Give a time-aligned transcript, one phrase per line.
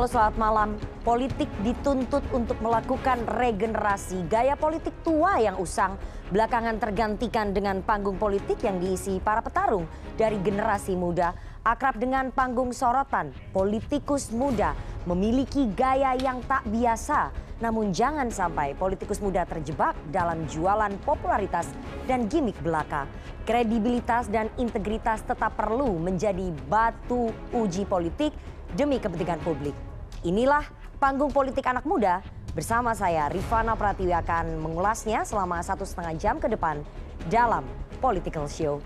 [0.00, 0.70] Halo selamat malam.
[1.04, 6.00] Politik dituntut untuk melakukan regenerasi gaya politik tua yang usang
[6.32, 9.84] belakangan tergantikan dengan panggung politik yang diisi para petarung
[10.16, 11.36] dari generasi muda
[11.68, 14.72] akrab dengan panggung sorotan politikus muda
[15.04, 17.28] memiliki gaya yang tak biasa
[17.60, 21.68] namun jangan sampai politikus muda terjebak dalam jualan popularitas
[22.08, 23.04] dan gimmick belaka.
[23.44, 28.32] Kredibilitas dan integritas tetap perlu menjadi batu uji politik
[28.72, 29.89] demi kepentingan publik.
[30.20, 30.68] Inilah
[31.00, 32.20] panggung politik anak muda
[32.52, 36.84] bersama saya Rifana Pratiwi akan mengulasnya selama satu setengah jam ke depan
[37.32, 37.64] dalam
[38.04, 38.84] Political Show.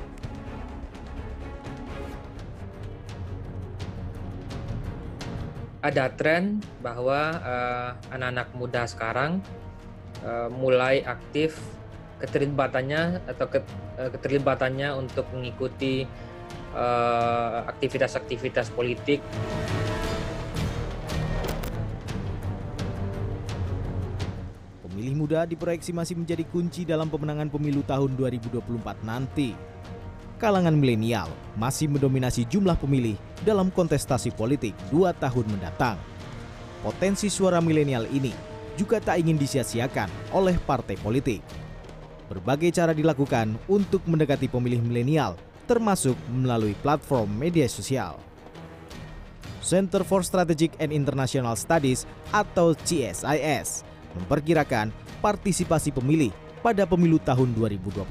[5.85, 9.45] ada tren bahwa uh, anak-anak muda sekarang
[10.24, 11.60] uh, mulai aktif
[12.24, 16.09] keterlibatannya atau uh, keterlibatannya untuk mengikuti
[17.68, 19.21] aktivitas-aktivitas uh, politik.
[25.15, 29.54] Pemilih muda diproyeksi masih menjadi kunci dalam pemenangan pemilu tahun 2024 nanti
[30.43, 33.15] kalangan milenial masih mendominasi jumlah pemilih
[33.46, 36.02] dalam kontestasi politik dua tahun mendatang.
[36.82, 38.34] Potensi suara milenial ini
[38.74, 41.46] juga tak ingin disia-siakan oleh partai politik.
[42.26, 45.38] Berbagai cara dilakukan untuk mendekati pemilih milenial,
[45.71, 48.18] termasuk melalui platform media sosial.
[49.62, 52.02] Center for Strategic and International Studies
[52.34, 58.05] atau CSIS memperkirakan partisipasi pemilih pada pemilu tahun 2024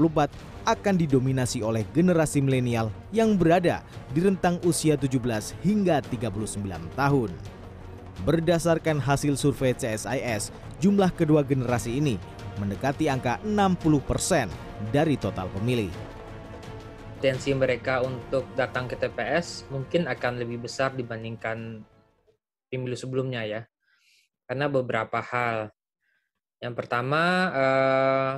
[0.66, 5.22] akan didominasi oleh generasi milenial yang berada di rentang usia 17
[5.62, 6.58] hingga 39
[6.98, 7.30] tahun.
[8.26, 10.50] Berdasarkan hasil survei CSIS,
[10.82, 12.18] jumlah kedua generasi ini
[12.58, 14.50] mendekati angka 60 persen
[14.90, 15.90] dari total pemilih.
[17.18, 21.82] Potensi mereka untuk datang ke TPS mungkin akan lebih besar dibandingkan
[22.70, 23.62] pemilu sebelumnya ya.
[24.46, 25.74] Karena beberapa hal
[26.64, 28.34] yang pertama uh,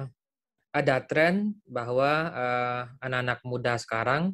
[0.74, 4.34] ada tren bahwa uh, anak-anak muda sekarang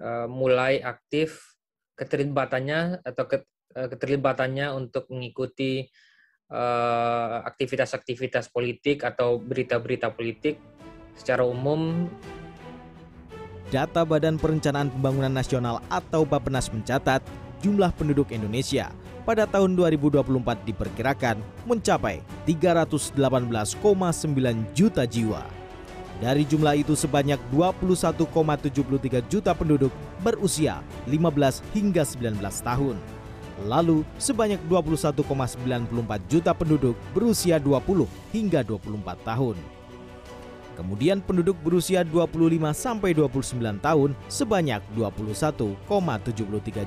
[0.00, 1.52] uh, mulai aktif
[1.92, 3.28] keterlibatannya atau
[3.68, 5.84] keterlibatannya untuk mengikuti
[7.48, 10.60] aktivitas-aktivitas politik atau berita-berita politik
[11.16, 12.12] secara umum.
[13.72, 17.24] Data Badan Perencanaan Pembangunan Nasional atau Bappenas mencatat
[17.64, 23.16] jumlah penduduk Indonesia pada tahun 2024 diperkirakan mencapai 318,9
[24.74, 25.42] juta jiwa.
[26.22, 29.90] Dari jumlah itu sebanyak 21,73 juta penduduk
[30.22, 30.78] berusia
[31.10, 32.94] 15 hingga 19 tahun.
[33.66, 39.58] Lalu sebanyak 21,94 juta penduduk berusia 20 hingga 24 tahun.
[40.72, 42.32] Kemudian penduduk berusia 25
[42.72, 45.84] sampai 29 tahun sebanyak 21,73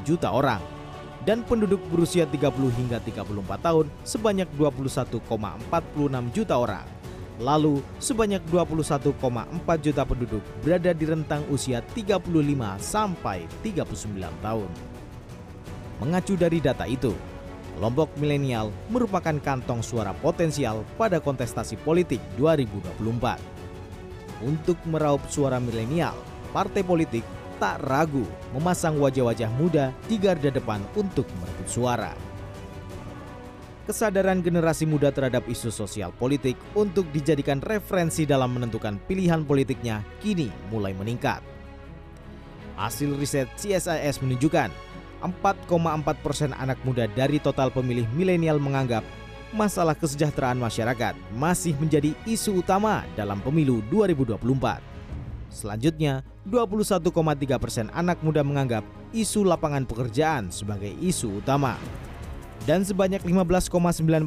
[0.07, 0.84] juta orang
[1.25, 5.25] dan penduduk berusia 30 hingga 34 tahun sebanyak 21,46
[6.31, 6.85] juta orang.
[7.35, 9.11] Lalu, sebanyak 21,4
[9.83, 12.31] juta penduduk berada di rentang usia 35
[12.79, 14.71] sampai 39 tahun.
[15.99, 17.11] Mengacu dari data itu,
[17.75, 23.35] kelompok milenial merupakan kantong suara potensial pada kontestasi politik 2024.
[24.39, 26.15] Untuk meraup suara milenial,
[26.55, 27.23] partai politik
[27.59, 32.13] tak ragu memasang wajah-wajah muda di garda depan untuk merebut suara.
[33.85, 40.49] Kesadaran generasi muda terhadap isu sosial politik untuk dijadikan referensi dalam menentukan pilihan politiknya kini
[40.73, 41.45] mulai meningkat.
[42.75, 44.73] Hasil riset CSIS menunjukkan
[45.21, 49.05] 4,4 persen anak muda dari total pemilih milenial menganggap
[49.53, 54.94] masalah kesejahteraan masyarakat masih menjadi isu utama dalam pemilu 2024.
[55.55, 56.19] Selanjutnya,
[56.51, 56.99] 21,3
[57.55, 58.83] persen anak muda menganggap
[59.15, 61.79] isu lapangan pekerjaan sebagai isu utama.
[62.67, 63.71] Dan sebanyak 15,9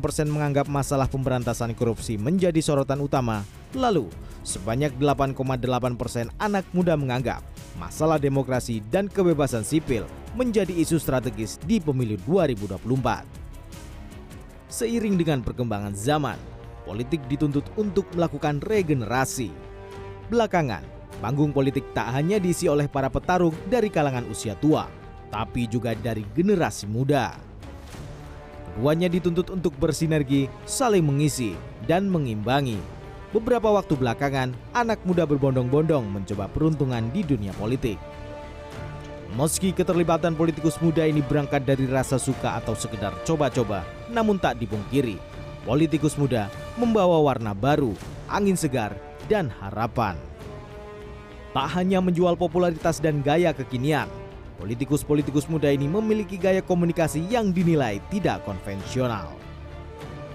[0.00, 3.44] persen menganggap masalah pemberantasan korupsi menjadi sorotan utama.
[3.76, 4.08] Lalu,
[4.40, 7.44] sebanyak 8,8 persen anak muda menganggap
[7.76, 13.28] masalah demokrasi dan kebebasan sipil menjadi isu strategis di pemilu 2024.
[14.72, 16.40] Seiring dengan perkembangan zaman,
[16.88, 19.52] politik dituntut untuk melakukan regenerasi.
[20.28, 24.86] Belakangan, Panggung politik tak hanya diisi oleh para petarung dari kalangan usia tua,
[25.34, 27.34] tapi juga dari generasi muda.
[28.78, 31.58] Keduanya dituntut untuk bersinergi, saling mengisi,
[31.90, 32.78] dan mengimbangi.
[33.34, 37.98] Beberapa waktu belakangan, anak muda berbondong-bondong mencoba peruntungan di dunia politik.
[39.34, 45.18] Meski keterlibatan politikus muda ini berangkat dari rasa suka atau sekedar coba-coba, namun tak dipungkiri,
[45.66, 46.46] politikus muda
[46.78, 47.98] membawa warna baru,
[48.30, 48.94] angin segar,
[49.26, 50.14] dan harapan
[51.56, 54.08] tak hanya menjual popularitas dan gaya kekinian.
[54.58, 59.30] Politikus-politikus muda ini memiliki gaya komunikasi yang dinilai tidak konvensional.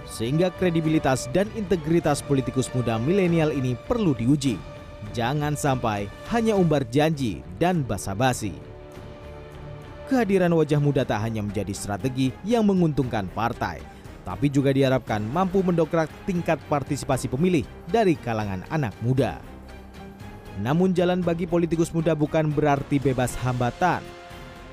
[0.07, 4.55] Sehingga kredibilitas dan integritas politikus muda milenial ini perlu diuji.
[5.11, 8.55] Jangan sampai hanya umbar janji dan basa-basi.
[10.07, 13.83] Kehadiran wajah muda tak hanya menjadi strategi yang menguntungkan partai,
[14.23, 19.52] tapi juga diharapkan mampu mendokrak tingkat partisipasi pemilih dari kalangan anak muda.
[20.61, 24.05] Namun jalan bagi politikus muda bukan berarti bebas hambatan.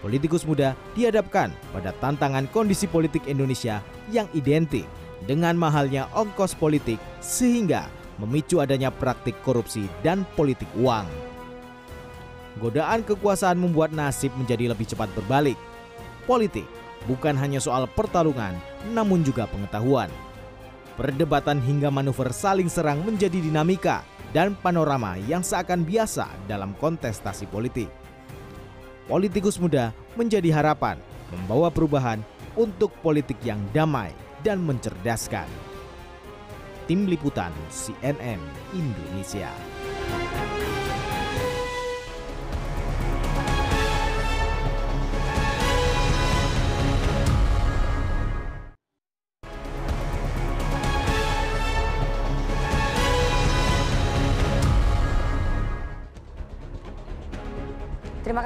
[0.05, 4.85] Politikus muda dihadapkan pada tantangan kondisi politik Indonesia yang identik
[5.29, 7.89] dengan mahalnya ongkos politik sehingga
[8.21, 11.09] memicu adanya praktik korupsi dan politik uang.
[12.61, 15.57] Godaan kekuasaan membuat nasib menjadi lebih cepat berbalik.
[16.29, 16.69] Politik
[17.09, 18.53] bukan hanya soal pertarungan,
[18.93, 20.13] namun juga pengetahuan.
[21.01, 27.91] Perdebatan hingga manuver saling serang menjadi dinamika dan panorama yang seakan biasa dalam kontestasi politik.
[29.11, 30.99] Politikus muda menjadi harapan
[31.35, 32.23] membawa perubahan
[32.55, 34.15] untuk politik yang damai
[34.47, 35.47] dan mencerdaskan.
[36.87, 38.43] Tim Liputan CNN
[38.75, 39.51] Indonesia.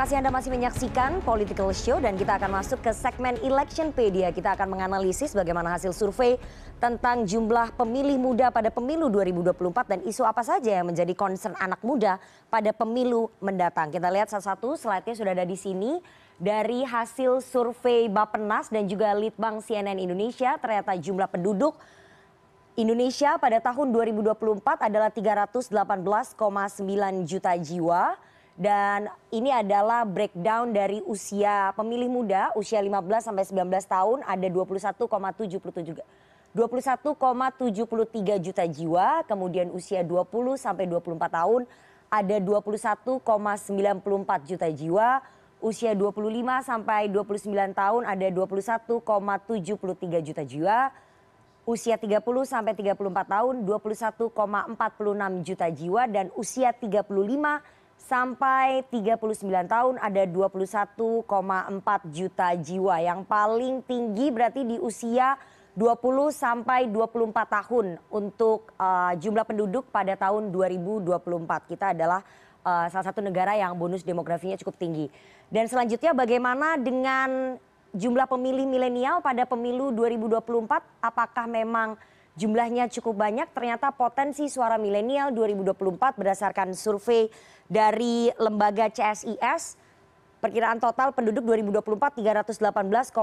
[0.04, 4.36] Kasih Anda masih menyaksikan Political Show dan kita akan masuk ke segmen Electionpedia.
[4.36, 6.36] Kita akan menganalisis bagaimana hasil survei
[6.76, 11.80] tentang jumlah pemilih muda pada pemilu 2024 dan isu apa saja yang menjadi concern anak
[11.80, 12.20] muda
[12.52, 13.88] pada pemilu mendatang.
[13.88, 15.96] Kita lihat satu-satu slide-nya sudah ada di sini.
[16.36, 21.80] Dari hasil survei Bapenas dan juga Litbang CNN Indonesia, ternyata jumlah penduduk
[22.76, 26.36] Indonesia pada tahun 2024 adalah 318,9
[27.24, 28.20] juta jiwa
[28.54, 35.98] dan ini adalah breakdown dari usia pemilih muda usia 15 sampai 19 tahun ada 21,77
[36.54, 37.18] 21,73
[38.38, 41.66] juta jiwa, kemudian usia 20 sampai 24 tahun
[42.06, 43.26] ada 21,94
[44.46, 45.18] juta jiwa,
[45.58, 46.14] usia 25
[46.62, 49.02] sampai 29 tahun ada 21,73
[50.22, 50.94] juta jiwa,
[51.66, 57.02] usia 30 sampai 34 tahun 21,46 juta jiwa dan usia 35
[58.04, 61.24] sampai 39 tahun ada 21,4
[62.12, 62.96] juta jiwa.
[63.00, 65.40] Yang paling tinggi berarti di usia
[65.74, 71.70] 20 sampai 24 tahun untuk uh, jumlah penduduk pada tahun 2024.
[71.72, 72.20] Kita adalah
[72.62, 75.10] uh, salah satu negara yang bonus demografinya cukup tinggi.
[75.48, 77.56] Dan selanjutnya bagaimana dengan
[77.90, 81.02] jumlah pemilih milenial pada pemilu 2024?
[81.02, 81.96] Apakah memang
[82.38, 83.50] jumlahnya cukup banyak?
[83.50, 87.30] Ternyata potensi suara milenial 2024 berdasarkan survei
[87.66, 89.84] dari lembaga CSIS
[90.44, 93.16] perkiraan total penduduk 2024 318,9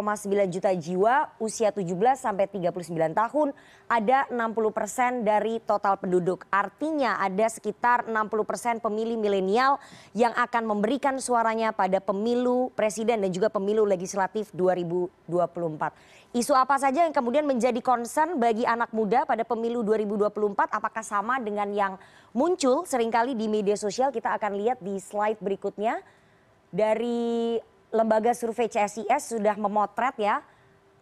[0.50, 1.86] juta jiwa usia 17
[2.18, 2.74] sampai 39
[3.14, 3.54] tahun
[3.86, 6.50] ada 60 persen dari total penduduk.
[6.50, 9.78] Artinya ada sekitar 60 persen pemilih milenial
[10.18, 16.21] yang akan memberikan suaranya pada pemilu presiden dan juga pemilu legislatif 2024.
[16.32, 20.72] Isu apa saja yang kemudian menjadi concern bagi anak muda pada pemilu 2024?
[20.72, 22.00] Apakah sama dengan yang
[22.32, 24.16] muncul sering kali di media sosial?
[24.16, 26.00] Kita akan lihat di slide berikutnya
[26.72, 27.60] dari
[27.92, 30.40] lembaga survei CSIS sudah memotret ya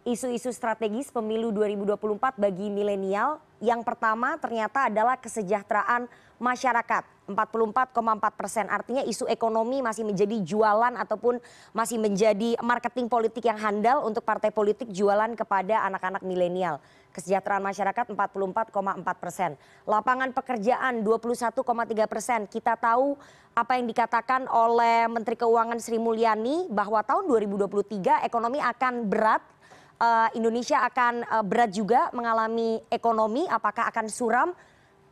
[0.08, 3.36] isu-isu strategis pemilu 2024 bagi milenial.
[3.60, 6.08] Yang pertama ternyata adalah kesejahteraan
[6.40, 7.92] masyarakat 44,4
[8.32, 8.64] persen.
[8.72, 11.36] Artinya isu ekonomi masih menjadi jualan ataupun
[11.76, 16.80] masih menjadi marketing politik yang handal untuk partai politik jualan kepada anak-anak milenial.
[17.12, 18.72] Kesejahteraan masyarakat 44,4
[19.20, 19.50] persen.
[19.84, 21.60] Lapangan pekerjaan 21,3
[22.08, 22.48] persen.
[22.48, 23.20] Kita tahu
[23.52, 29.42] apa yang dikatakan oleh Menteri Keuangan Sri Mulyani bahwa tahun 2023 ekonomi akan berat
[30.32, 34.48] Indonesia akan uh, berat juga mengalami ekonomi apakah akan suram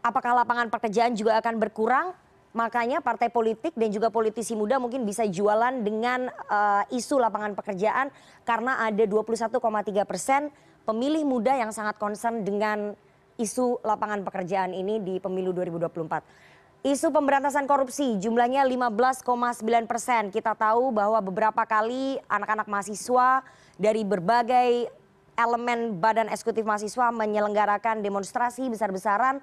[0.00, 2.16] apakah lapangan pekerjaan juga akan berkurang
[2.56, 8.08] makanya partai politik dan juga politisi muda mungkin bisa jualan dengan uh, isu lapangan pekerjaan
[8.48, 9.60] karena ada 21,3
[10.08, 10.48] persen
[10.88, 12.96] pemilih muda yang sangat concern dengan
[13.36, 16.48] isu lapangan pekerjaan ini di pemilu 2024.
[16.88, 19.26] Isu pemberantasan korupsi jumlahnya 15,9
[19.84, 20.30] persen.
[20.32, 23.44] Kita tahu bahwa beberapa kali anak-anak mahasiswa
[23.78, 24.90] dari berbagai
[25.38, 29.38] elemen badan eksekutif mahasiswa menyelenggarakan demonstrasi besar-besaran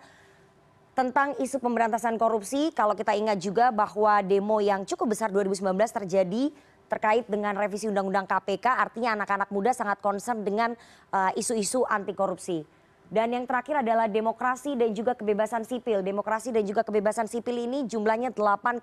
[0.92, 2.76] tentang isu pemberantasan korupsi.
[2.76, 5.72] Kalau kita ingat juga bahwa demo yang cukup besar 2019
[6.04, 6.52] terjadi
[6.86, 10.78] terkait dengan revisi undang-undang KPK, artinya anak-anak muda sangat concern dengan
[11.10, 12.62] uh, isu-isu anti korupsi.
[13.06, 16.02] Dan yang terakhir adalah demokrasi dan juga kebebasan sipil.
[16.02, 18.82] Demokrasi dan juga kebebasan sipil ini jumlahnya 8,8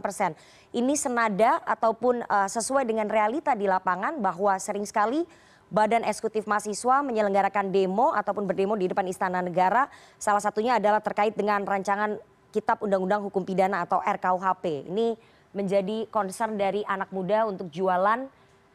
[0.00, 0.32] persen.
[0.72, 5.28] Ini senada ataupun uh, sesuai dengan realita di lapangan bahwa sering sekali
[5.70, 9.86] Badan Eksekutif Mahasiswa menyelenggarakan demo ataupun berdemo di depan Istana Negara.
[10.18, 12.18] Salah satunya adalah terkait dengan rancangan
[12.50, 14.90] Kitab Undang-Undang Hukum Pidana atau RKUHP.
[14.90, 15.14] Ini
[15.54, 18.26] menjadi concern dari anak muda untuk jualan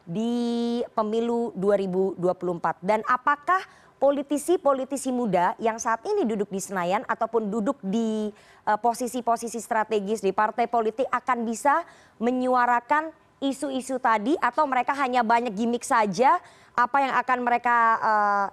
[0.08, 2.80] di pemilu 2024.
[2.80, 3.60] Dan apakah
[4.06, 8.30] politisi-politisi muda yang saat ini duduk di Senayan ataupun duduk di
[8.62, 11.82] eh, posisi-posisi strategis di partai politik akan bisa
[12.22, 13.10] menyuarakan
[13.42, 16.38] isu-isu tadi atau mereka hanya banyak gimmick saja?
[16.78, 18.46] Apa yang akan mereka uh,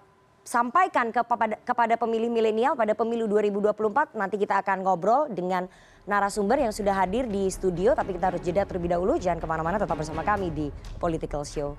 [0.48, 5.67] sampaikan kepada, kepada pemilih milenial pada pemilu 2024 nanti kita akan ngobrol dengan
[6.07, 9.19] narasumber yang sudah hadir di studio tapi kita harus jeda terlebih dahulu.
[9.19, 10.67] Jangan ke mana-mana tetap bersama kami di
[11.00, 11.75] Political Show.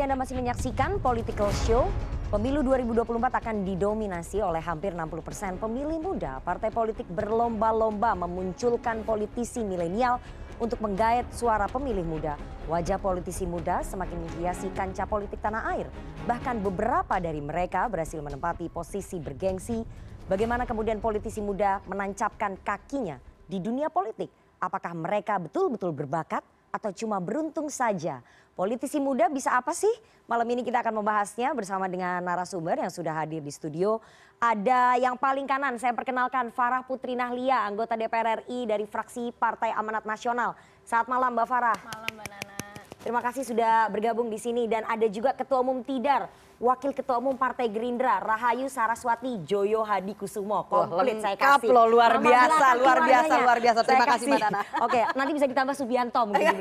[0.00, 1.84] Kasih Anda masih menyaksikan Political Show.
[2.32, 6.40] Pemilu 2024 akan didominasi oleh hampir 60 persen pemilih muda.
[6.40, 10.16] Partai politik berlomba-lomba memunculkan politisi milenial
[10.56, 12.40] untuk menggait suara pemilih muda.
[12.72, 15.92] Wajah politisi muda semakin menghiasi kancah politik tanah air.
[16.24, 19.84] Bahkan beberapa dari mereka berhasil menempati posisi bergengsi.
[20.24, 24.32] Bagaimana kemudian politisi muda menancapkan kakinya di dunia politik?
[24.64, 26.40] Apakah mereka betul-betul berbakat
[26.72, 28.24] atau cuma beruntung saja?
[28.58, 29.90] Politisi muda bisa apa sih?
[30.30, 33.98] Malam ini kita akan membahasnya bersama dengan narasumber yang sudah hadir di studio.
[34.38, 39.74] Ada yang paling kanan, saya perkenalkan Farah Putri Nahlia, anggota DPR RI dari fraksi Partai
[39.74, 40.54] Amanat Nasional.
[40.86, 41.78] Saat malam Mbak Farah.
[41.82, 42.56] Malam Mbak Nana.
[43.00, 46.28] Terima kasih sudah bergabung di sini dan ada juga Ketua Umum Tidar,
[46.60, 50.68] Wakil Ketua Umum Partai Gerindra Rahayu Saraswati Joyo Hadi Kusumo.
[50.68, 51.72] Komplit Wah, saya kasih.
[51.72, 53.80] loh luar Mama biasa, luar biasa, luar biasa.
[53.80, 54.60] Terima Saya kasih Mbak Nana.
[54.84, 56.60] Oke, nanti bisa ditambah Subianto mungkin.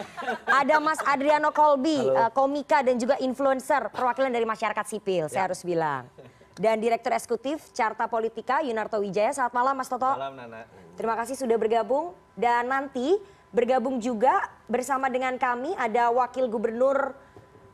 [0.64, 5.60] Ada Mas Adriano Kolbi, uh, komika dan juga influencer perwakilan dari masyarakat sipil, saya harus
[5.60, 6.08] bilang.
[6.56, 9.28] Dan Direktur Eksekutif Carta Politika Yunarto Wijaya.
[9.36, 10.08] Selamat malam Mas Toto.
[10.08, 10.64] Malam Nana.
[10.96, 13.20] Terima kasih sudah bergabung dan nanti
[13.52, 14.40] bergabung juga
[14.72, 17.12] bersama dengan kami ada Wakil Gubernur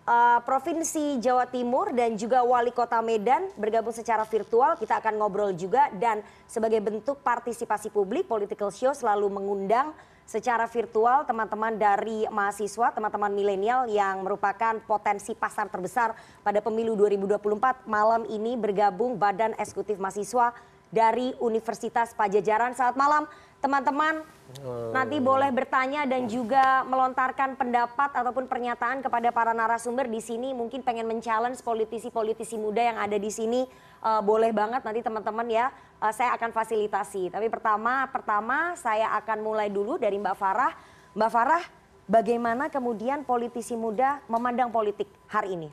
[0.06, 4.78] uh, Provinsi Jawa Timur dan juga Wali Kota Medan bergabung secara virtual.
[4.78, 9.92] Kita akan ngobrol juga dan sebagai bentuk partisipasi publik Political Show selalu mengundang
[10.30, 16.14] secara virtual teman-teman dari mahasiswa, teman-teman milenial yang merupakan potensi pasar terbesar
[16.46, 17.90] pada pemilu 2024.
[17.90, 20.54] Malam ini bergabung Badan Eksekutif Mahasiswa
[20.90, 22.74] dari Universitas Pajajaran.
[22.74, 23.24] Selamat malam
[23.62, 24.26] teman-teman.
[24.90, 30.50] Nanti boleh bertanya dan juga melontarkan pendapat ataupun pernyataan kepada para narasumber di sini.
[30.50, 33.62] Mungkin pengen men-challenge politisi-politisi muda yang ada di sini.
[34.02, 35.70] Uh, boleh banget nanti teman-teman ya.
[36.02, 37.30] Uh, saya akan fasilitasi.
[37.30, 40.74] Tapi pertama, pertama saya akan mulai dulu dari Mbak Farah.
[41.14, 41.62] Mbak Farah,
[42.10, 45.70] bagaimana kemudian politisi muda memandang politik hari ini?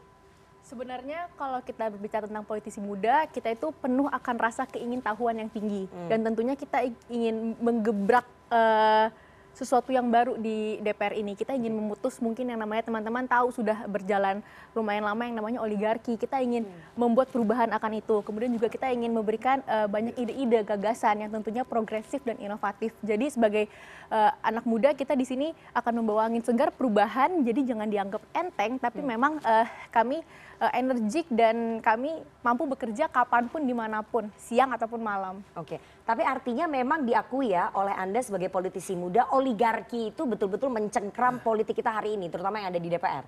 [0.68, 5.88] Sebenarnya kalau kita berbicara tentang politisi muda, kita itu penuh akan rasa keingintahuan yang tinggi
[5.88, 6.12] hmm.
[6.12, 9.08] dan tentunya kita ingin menggebrak uh,
[9.56, 11.40] sesuatu yang baru di DPR ini.
[11.40, 14.46] Kita ingin memutus mungkin yang namanya teman-teman tahu sudah berjalan
[14.78, 16.20] lumayan lama yang namanya oligarki.
[16.20, 17.00] Kita ingin hmm.
[17.00, 18.20] membuat perubahan akan itu.
[18.22, 22.92] Kemudian juga kita ingin memberikan uh, banyak ide-ide, gagasan yang tentunya progresif dan inovatif.
[23.02, 23.66] Jadi sebagai
[24.12, 27.42] uh, anak muda kita di sini akan membawa angin segar perubahan.
[27.42, 29.10] Jadi jangan dianggap enteng, tapi hmm.
[29.10, 30.22] memang uh, kami
[30.62, 35.42] uh, energik dan kami mampu bekerja kapan pun di mana pun, siang ataupun malam.
[35.58, 41.40] Oke, tapi artinya memang diakui ya oleh Anda sebagai politisi muda, oligarki itu betul-betul mencengkram
[41.42, 43.26] politik kita hari ini, terutama yang ada di DPR.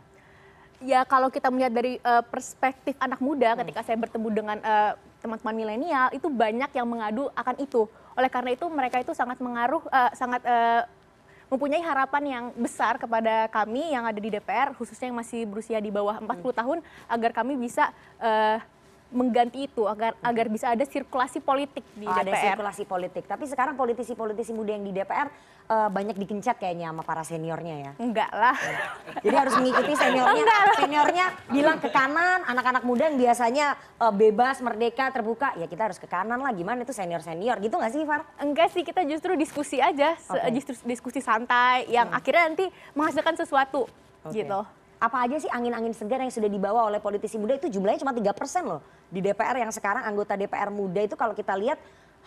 [0.79, 3.59] Ya kalau kita melihat dari uh, perspektif anak muda, hmm.
[3.67, 7.83] ketika saya bertemu dengan uh, teman-teman milenial, itu banyak yang mengadu akan itu.
[8.15, 10.87] Oleh karena itu mereka itu sangat mengaruh, uh, sangat uh,
[11.49, 15.89] mempunyai harapan yang besar kepada kami yang ada di DPR, khususnya yang masih berusia di
[15.89, 16.53] bawah 40 hmm.
[16.53, 16.77] tahun,
[17.09, 17.89] agar kami bisa
[18.21, 18.61] uh,
[19.09, 22.29] mengganti itu agar agar bisa ada sirkulasi politik di oh, DPR.
[22.29, 23.23] Ada sirkulasi politik.
[23.25, 25.27] Tapi sekarang politisi-politisi muda yang di DPR
[25.69, 27.91] uh, banyak dikencat kayaknya sama para seniornya ya.
[27.97, 28.53] Enggak lah.
[29.25, 30.45] Jadi harus mengikuti seniornya.
[30.77, 35.97] Seniornya bilang ke kanan, anak-anak muda yang biasanya uh, bebas, merdeka, terbuka, ya kita harus
[35.97, 36.53] ke kanan lah.
[36.53, 38.25] Gimana itu senior-senior gitu nggak sih, Far?
[38.37, 40.53] Enggak sih, kita justru diskusi aja, okay.
[40.53, 42.17] justru diskusi santai yang hmm.
[42.17, 43.89] akhirnya nanti menghasilkan sesuatu
[44.23, 44.45] okay.
[44.45, 47.55] gitu apa aja sih angin-angin segar yang sudah dibawa oleh politisi muda?
[47.55, 51.31] Itu jumlahnya cuma tiga persen loh di DPR yang sekarang anggota DPR muda itu kalau
[51.31, 51.79] kita lihat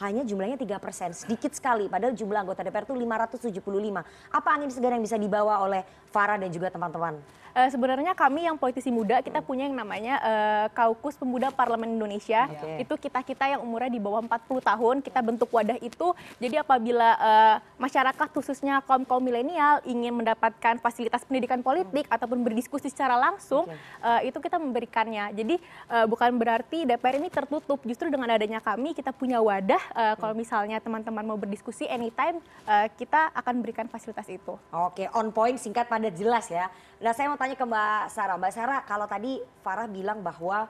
[0.03, 1.87] hanya jumlahnya tiga persen, sedikit sekali.
[1.87, 4.03] Padahal jumlah anggota DPR itu 575.
[4.35, 7.23] Apa angin segar yang bisa dibawa oleh Farah dan juga teman-teman?
[7.53, 12.49] Uh, sebenarnya kami yang politisi muda kita punya yang namanya uh, Kaukus Pemuda Parlemen Indonesia.
[12.49, 12.81] Okay.
[12.81, 16.17] Itu kita-kita yang umurnya di bawah 40 tahun, kita bentuk wadah itu.
[16.41, 22.17] Jadi apabila uh, masyarakat khususnya kaum-kaum milenial ingin mendapatkan fasilitas pendidikan politik hmm.
[22.17, 23.77] ataupun berdiskusi secara langsung, okay.
[24.01, 25.37] uh, itu kita memberikannya.
[25.37, 25.61] Jadi
[25.93, 27.85] uh, bukan berarti DPR ini tertutup.
[27.85, 32.89] Justru dengan adanya kami kita punya wadah uh, kalau misalnya teman-teman mau berdiskusi anytime uh,
[32.97, 34.57] kita akan berikan fasilitas itu.
[34.73, 36.69] Oke, on point, singkat, padat, jelas ya.
[36.99, 38.37] Nah saya mau tanya ke Mbak Sarah.
[38.41, 40.67] Mbak Sarah kalau tadi Farah bilang bahwa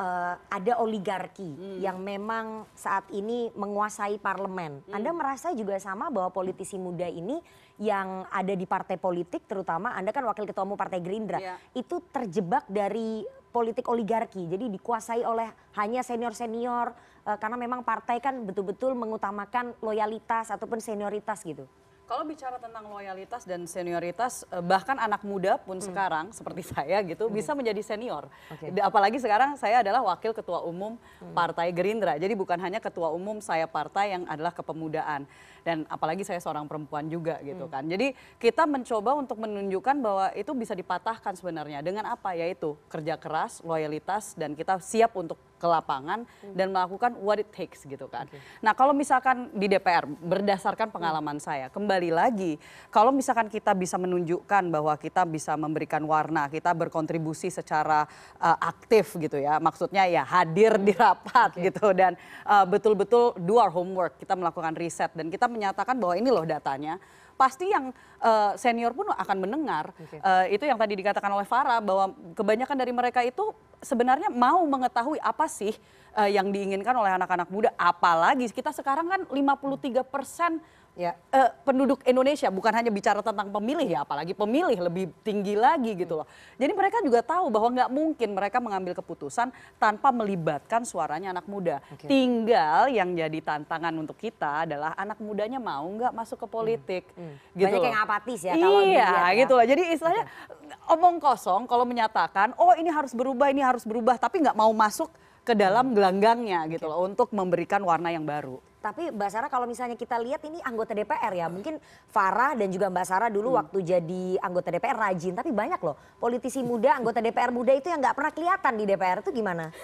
[0.00, 1.78] uh, ada oligarki hmm.
[1.80, 4.84] yang memang saat ini menguasai parlemen.
[4.86, 4.94] Hmm.
[5.00, 7.40] Anda merasa juga sama bahwa politisi muda ini
[7.76, 11.60] yang ada di partai politik terutama Anda kan wakil ketua umum Partai Gerindra yeah.
[11.76, 13.20] itu terjebak dari
[13.56, 14.44] politik oligarki.
[14.44, 15.48] Jadi dikuasai oleh
[15.80, 16.92] hanya senior-senior
[17.24, 21.64] uh, karena memang partai kan betul-betul mengutamakan loyalitas ataupun senioritas gitu.
[22.06, 25.86] Kalau bicara tentang loyalitas dan senioritas, eh, bahkan anak muda pun hmm.
[25.90, 27.34] sekarang seperti saya gitu hmm.
[27.34, 28.30] bisa menjadi senior.
[28.46, 28.70] Okay.
[28.78, 31.34] Apalagi sekarang saya adalah wakil ketua umum hmm.
[31.34, 32.14] Partai Gerindra.
[32.14, 35.26] Jadi bukan hanya ketua umum saya partai yang adalah kepemudaan
[35.66, 37.72] dan apalagi saya seorang perempuan juga gitu hmm.
[37.74, 37.82] kan.
[37.90, 43.58] Jadi kita mencoba untuk menunjukkan bahwa itu bisa dipatahkan sebenarnya dengan apa yaitu kerja keras,
[43.66, 46.52] loyalitas dan kita siap untuk ke lapangan hmm.
[46.52, 48.28] dan melakukan what it takes gitu kan.
[48.28, 48.38] Okay.
[48.60, 51.44] Nah, kalau misalkan di DPR berdasarkan pengalaman hmm.
[51.44, 52.60] saya, kembali lagi
[52.92, 58.04] kalau misalkan kita bisa menunjukkan bahwa kita bisa memberikan warna, kita berkontribusi secara
[58.38, 59.56] uh, aktif gitu ya.
[59.58, 61.72] Maksudnya ya hadir di rapat okay.
[61.72, 66.28] gitu dan uh, betul-betul do our homework, kita melakukan riset dan kita menyatakan bahwa ini
[66.28, 67.00] loh datanya
[67.36, 67.92] pasti yang
[68.24, 69.92] uh, senior pun akan mendengar.
[69.92, 70.18] Okay.
[70.24, 73.52] Uh, eh, itu yang tadi dikatakan oleh Farah bahwa kebanyakan dari mereka itu
[73.84, 75.76] sebenarnya mau mengetahui apa sih
[76.16, 77.70] uh, yang diinginkan oleh anak-anak muda.
[77.76, 80.64] Apalagi kita sekarang kan 53 persen
[80.96, 85.92] ya uh, penduduk Indonesia bukan hanya bicara tentang pemilih ya apalagi pemilih lebih tinggi lagi
[85.92, 91.36] gitu loh jadi mereka juga tahu bahwa nggak mungkin mereka mengambil keputusan tanpa melibatkan suaranya
[91.36, 92.08] anak muda okay.
[92.08, 97.28] tinggal yang jadi tantangan untuk kita adalah anak mudanya mau nggak masuk ke politik hmm.
[97.28, 97.36] Hmm.
[97.60, 97.88] gitu banyak loh.
[97.92, 99.24] yang apatis ya kalau iya ya.
[99.44, 100.96] gitu loh jadi istilahnya okay.
[100.96, 105.12] omong kosong kalau menyatakan oh ini harus berubah ini harus berubah tapi nggak mau masuk
[105.46, 108.58] ke dalam gelanggangnya gitu loh untuk memberikan warna yang baru.
[108.86, 112.86] Tapi Mbak Sarah kalau misalnya kita lihat ini anggota DPR ya, mungkin Farah dan juga
[112.86, 113.58] Mbak Sarah dulu hmm.
[113.58, 117.98] waktu jadi anggota DPR rajin, tapi banyak loh politisi muda, anggota DPR muda itu yang
[117.98, 119.74] nggak pernah kelihatan di DPR itu gimana?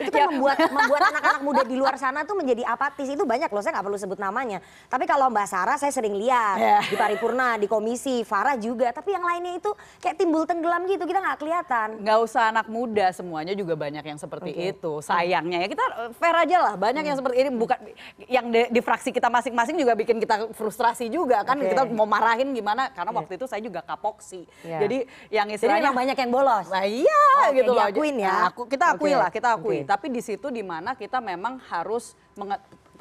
[0.00, 0.28] itu kan ya.
[0.30, 3.86] membuat membuat anak-anak muda di luar sana tuh menjadi apatis itu banyak loh saya nggak
[3.86, 6.78] perlu sebut namanya tapi kalau Mbak Sarah saya sering lihat ya.
[6.86, 9.70] di paripurna di komisi Farah juga tapi yang lainnya itu
[10.00, 14.18] kayak timbul tenggelam gitu kita nggak kelihatan nggak usah anak muda semuanya juga banyak yang
[14.18, 14.72] seperti okay.
[14.72, 15.84] itu sayangnya ya kita
[16.16, 17.08] fair aja lah banyak hmm.
[17.12, 17.78] yang seperti ini bukan
[18.28, 21.72] yang di, di fraksi kita masing-masing juga bikin kita frustrasi juga kan okay.
[21.72, 23.18] kita mau marahin gimana karena yeah.
[23.24, 24.80] waktu itu saya juga kapoksi yeah.
[24.84, 24.98] jadi
[25.32, 28.68] yang istilahnya jadi banyak yang bolos nah iya oh, gitu loh diakuin ya nah, aku,
[28.68, 29.16] kita akui okay.
[29.16, 29.88] lah kita akui okay.
[29.88, 32.12] tapi di situ di mana kita memang harus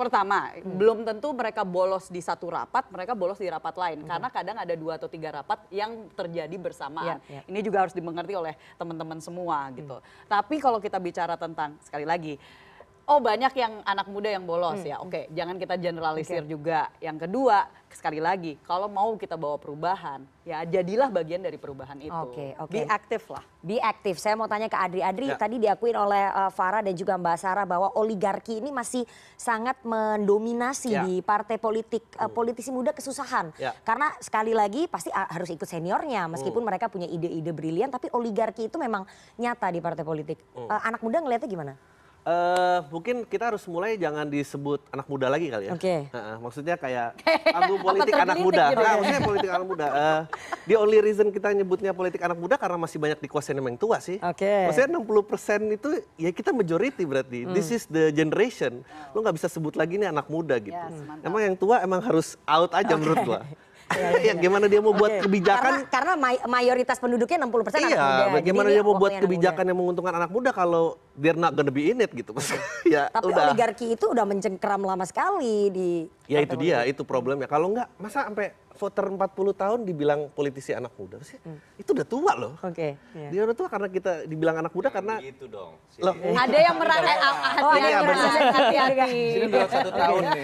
[0.01, 0.75] pertama hmm.
[0.81, 4.09] belum tentu mereka bolos di satu rapat, mereka bolos di rapat lain hmm.
[4.09, 7.21] karena kadang ada dua atau tiga rapat yang terjadi bersamaan.
[7.29, 7.41] Ya, ya.
[7.45, 10.01] Ini juga harus dimengerti oleh teman-teman semua gitu.
[10.01, 10.05] Hmm.
[10.25, 12.35] Tapi kalau kita bicara tentang sekali lagi
[13.07, 14.89] oh banyak yang anak muda yang bolos hmm.
[14.89, 14.95] ya.
[15.01, 16.49] Oke, jangan kita generalisir okay.
[16.49, 16.89] juga.
[17.01, 22.13] Yang kedua, sekali lagi, kalau mau kita bawa perubahan, ya jadilah bagian dari perubahan itu.
[22.13, 22.71] Oke, okay, oke.
[22.71, 22.83] Okay.
[22.85, 23.43] Be aktif lah.
[23.61, 24.15] Be aktif.
[24.17, 25.01] Saya mau tanya ke Adri.
[25.03, 25.37] Adri ya.
[25.37, 29.03] tadi diakuin oleh uh, Farah dan juga Mbak Sarah bahwa oligarki ini masih
[29.35, 31.03] sangat mendominasi ya.
[31.05, 32.05] di partai politik.
[32.17, 33.53] Uh, politisi muda kesusahan.
[33.59, 33.75] Ya.
[33.83, 36.69] Karena sekali lagi pasti uh, harus ikut seniornya meskipun hmm.
[36.73, 39.05] mereka punya ide-ide brilian tapi oligarki itu memang
[39.37, 40.39] nyata di partai politik.
[40.55, 40.71] Hmm.
[40.71, 41.73] Uh, anak muda ngelihatnya gimana?
[42.21, 45.73] Uh, mungkin kita harus mulai jangan disebut anak muda lagi kali ya.
[45.73, 46.05] Oke.
[46.05, 46.13] Okay.
[46.13, 47.17] Uh, maksudnya kayak
[47.57, 48.65] panggung politik anak muda.
[48.69, 49.85] Gitu nah, maksudnya politik anak muda.
[49.89, 50.21] Uh,
[50.69, 54.21] the only reason kita nyebutnya politik anak muda karena masih banyak dikuasain yang tua sih.
[54.21, 54.45] Oke.
[54.45, 54.69] Okay.
[54.69, 55.89] Maksudnya 60% itu
[56.21, 57.39] ya kita majority berarti.
[57.49, 57.57] Hmm.
[57.57, 58.85] This is the generation.
[59.17, 60.77] Lo nggak bisa sebut lagi ini anak muda gitu.
[60.77, 63.01] Yes, emang yang tua emang harus out aja okay.
[63.01, 63.41] menurut gua.
[64.01, 66.13] ya, ya, gimana dia mau buat kebijakan karena, karena
[66.47, 68.25] mayoritas penduduknya 60% persen iya, anak muda.
[68.39, 71.99] bagaimana dia mau buat kebijakan yang menguntungkan anak muda kalau they're not gonna be in
[71.99, 72.31] it gitu.
[72.93, 73.51] ya Tapi udah.
[73.51, 75.89] oligarki itu udah mencengkram lama sekali di
[76.31, 77.43] Ya itu dia, itu problemnya.
[77.43, 81.77] Kalau enggak masa sampai voter 40 tahun dibilang politisi anak muda sih hmm.
[81.77, 82.53] itu udah tua loh.
[82.65, 82.73] Oke.
[82.73, 83.29] Okay, yeah.
[83.29, 85.77] Dia udah tua karena kita dibilang anak muda karena itu dong.
[85.93, 86.09] Sini.
[86.09, 89.21] Loh, ada yang merasa eh, oh, yang merasa hati-hati.
[89.37, 90.43] Sini belum satu tahun nih.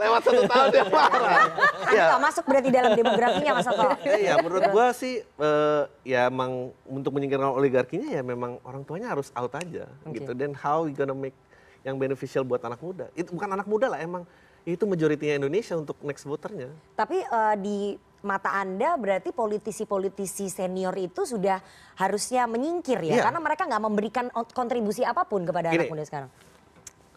[0.00, 1.44] Lewat satu tahun dia marah.
[1.92, 2.04] ya.
[2.16, 3.88] masuk berarti dalam demografinya Mas Oto.
[4.08, 9.28] Iya, menurut gua sih uh, ya emang untuk menyingkirkan oligarkinya ya memang orang tuanya harus
[9.36, 10.24] out aja okay.
[10.24, 10.32] gitu.
[10.32, 11.36] Dan how we gonna make
[11.84, 13.12] yang beneficial buat anak muda.
[13.12, 14.24] Itu bukan anak muda lah emang
[14.64, 16.72] itu majoritinya Indonesia untuk next voternya.
[16.96, 21.60] Tapi uh, di mata Anda berarti politisi-politisi senior itu sudah
[21.94, 23.20] harusnya menyingkir ya?
[23.20, 23.22] Iya.
[23.28, 25.84] Karena mereka nggak memberikan kontribusi apa pun kepada Gini.
[25.84, 26.30] anak muda sekarang.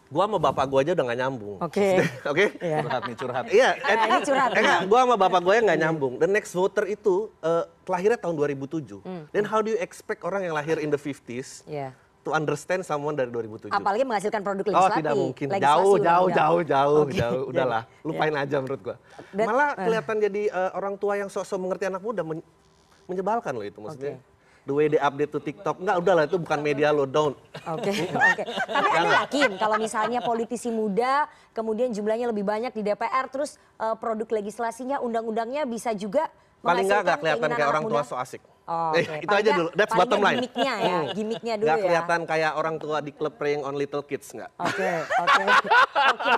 [0.08, 1.58] Gua sama bapak gua aja udah gak nyambung.
[1.60, 2.00] Oke.
[2.32, 2.46] Oke?
[2.64, 2.80] Iya.
[2.80, 3.46] Curhat nih curhat.
[3.52, 4.50] Iya, Ah, ini curhat.
[4.56, 6.14] Eh, enggak, gua sama bapak gua yang nggak nyambung.
[6.16, 9.04] The next voter itu eh, lahirnya tahun 2007.
[9.36, 11.92] Dan how do you expect orang yang lahir in the 50s Iya.
[12.22, 13.70] To understand someone dari 2007?
[13.70, 15.00] Apalagi menghasilkan produk Oh legislatif.
[15.00, 17.14] tidak mungkin, jauh, jauh, jauh, jauh, Oke.
[17.14, 17.44] jauh.
[17.48, 18.04] Udahlah, Iya.
[18.08, 18.96] lupain aja menurut gua.
[19.30, 22.46] Dan- Malah kelihatan jadi eh, orang tua yang sok-sok mengerti anak muda, men-
[23.06, 24.20] menyebalkan loh itu maksudnya.
[24.68, 27.40] The way they update to TikTok, enggak udahlah itu bukan media lo, don't.
[27.66, 28.44] Oke, oke.
[28.44, 31.24] Tapi Anda yakin kalau misalnya politisi muda,
[31.56, 36.28] kemudian jumlahnya lebih banyak di DPR, terus eh, produk legislasinya, undang-undangnya bisa juga
[36.60, 38.44] Paling enggak enggak kelihatan kayak orang tua so asik.
[38.68, 39.16] Oh, Eh, oke.
[39.18, 40.36] itu Paling aja nggak- dulu, that's bottom nggak line.
[40.38, 41.06] Gimmicknya ya, Hmm.
[41.16, 41.84] gimmicknya dulu Nggak ya.
[41.88, 44.52] kelihatan kayak orang tua di klub preying on little kids enggak.
[44.58, 44.84] Oke,
[45.24, 46.32] oke, oke,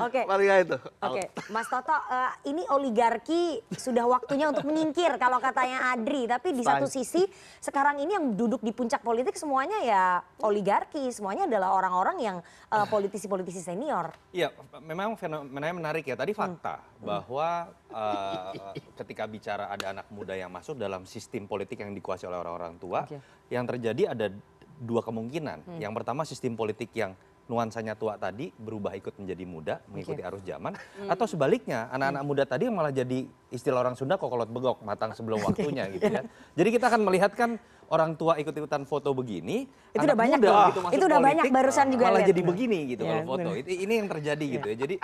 [0.00, 0.20] oke.
[0.22, 0.76] Paling nggak itu.
[1.02, 6.26] Oke, Mas Toto, eh, ini oligarki sudah waktunya untuk menyingkir kalau katanya Adri.
[6.26, 7.26] Tapi di satu sisi
[7.58, 10.04] sekarang ini yang duduk di puncak politik semuanya ya
[10.40, 12.36] oligarki, semuanya adalah orang-orang yang
[12.70, 14.14] eh, politisi-politisi senior.
[14.30, 16.14] Iya, memang fenomenanya menarik ya.
[16.14, 18.52] Tadi fakta bahwa eh,
[18.96, 23.04] ketika bicara ada anak muda yang masuk dalam sistem politik yang dikuasai oleh orang-orang tua,
[23.52, 24.32] yang terjadi ada
[24.80, 25.78] dua kemungkinan.
[25.78, 27.14] Yang pertama sistem politik yang
[27.44, 30.72] nuansanya tua tadi berubah ikut menjadi muda, mengikuti arus zaman,
[31.04, 35.84] atau sebaliknya anak-anak muda tadi malah jadi istilah orang Sunda kokolot begok, matang sebelum waktunya
[35.92, 36.24] gitu ya.
[36.56, 37.60] Jadi kita akan melihat kan
[37.92, 41.86] orang tua ikut-ikutan foto begini, Itu udah banyak muda masuk Itu udah banyak politik, barusan
[41.92, 42.30] juga malah lihat.
[42.32, 43.48] jadi begini gitu Iya, kalau foto.
[43.52, 43.76] bener.
[43.84, 44.76] Ini yang terjadi gitu ya.
[44.80, 44.94] Jadi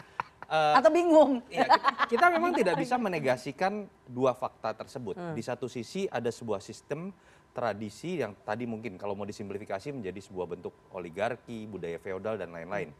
[0.51, 1.41] eh, Atau bingung.
[1.47, 5.15] Iya, kita, kita memang tidak bisa menegasikan dua fakta tersebut.
[5.33, 7.15] Di satu sisi ada sebuah sistem
[7.51, 12.91] tradisi yang tadi mungkin kalau mau disimplifikasi menjadi sebuah bentuk oligarki, budaya feodal dan lain-lain.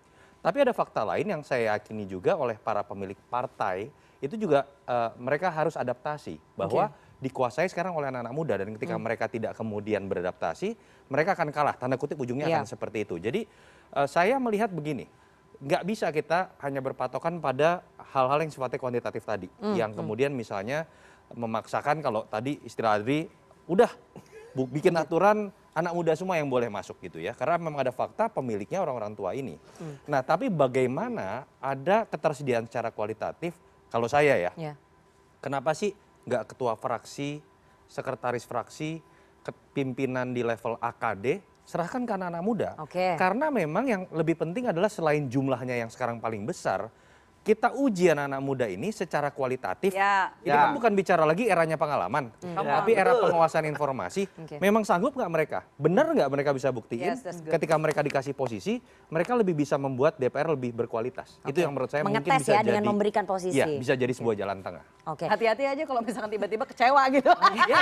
[0.41, 5.11] Tapi ada fakta lain yang saya yakini juga oleh para pemilik partai itu juga eh,
[5.21, 6.89] mereka harus adaptasi bahwa
[7.21, 10.73] dikuasai sekarang oleh anak-anak muda dan ketika mereka tidak kemudian beradaptasi,
[11.13, 11.77] mereka akan kalah.
[11.77, 12.65] Tanda kutip ujungnya Iya.
[12.65, 13.21] akan seperti itu.
[13.21, 13.45] Jadi
[13.95, 15.05] eh, saya melihat begini,
[15.61, 20.89] nggak bisa kita hanya berpatokan pada hal-hal yang sifatnya kuantitatif tadi, yang kemudian misalnya
[21.31, 23.29] memaksakan kalau tadi istilah Adri,
[23.69, 23.93] udah
[24.51, 28.27] bu- bikin aturan anak muda semua yang boleh masuk gitu ya, karena memang ada fakta
[28.27, 29.55] pemiliknya orang-orang tua ini.
[30.09, 33.55] Nah, tapi bagaimana ada ketersediaan secara kualitatif?
[33.93, 34.75] Kalau saya ya, Ya.
[35.41, 35.93] Kenapa sih
[36.25, 37.39] nggak ketua fraksi,
[37.87, 39.01] sekretaris fraksi,
[39.73, 41.41] pimpinan di level AKD,
[41.71, 42.71] serahkan ke anak-anak muda?
[42.83, 43.15] Oke.
[43.15, 46.91] Karena memang yang lebih penting adalah selain jumlahnya yang sekarang paling besar,
[47.41, 49.91] kita uji anak-anak muda ini secara kualitatif.
[49.91, 50.29] Ya.
[50.39, 50.61] Ini Ya.
[50.61, 54.29] kan bukan bicara lagi eranya pengalaman, tapi era penguasaan informasi.
[54.45, 54.61] Oke.
[54.61, 55.59] Memang sanggup nggak mereka?
[55.75, 57.17] Benar nggak mereka bisa buktiin?
[57.17, 57.25] Yes.
[57.41, 58.77] Ketika mereka dikasih posisi,
[59.09, 61.41] mereka lebih bisa membuat DPR lebih berkualitas.
[61.43, 62.69] Itu yang menurut saya mungkin Mengetes bisa ya jadi.
[62.71, 63.57] dengan memberikan posisi.
[63.57, 64.85] Iya, bisa jadi sebuah jalan tengah.
[65.09, 65.25] Oke.
[65.25, 67.33] Hati-hati aja kalau misalkan tiba-tiba kecewa gitu.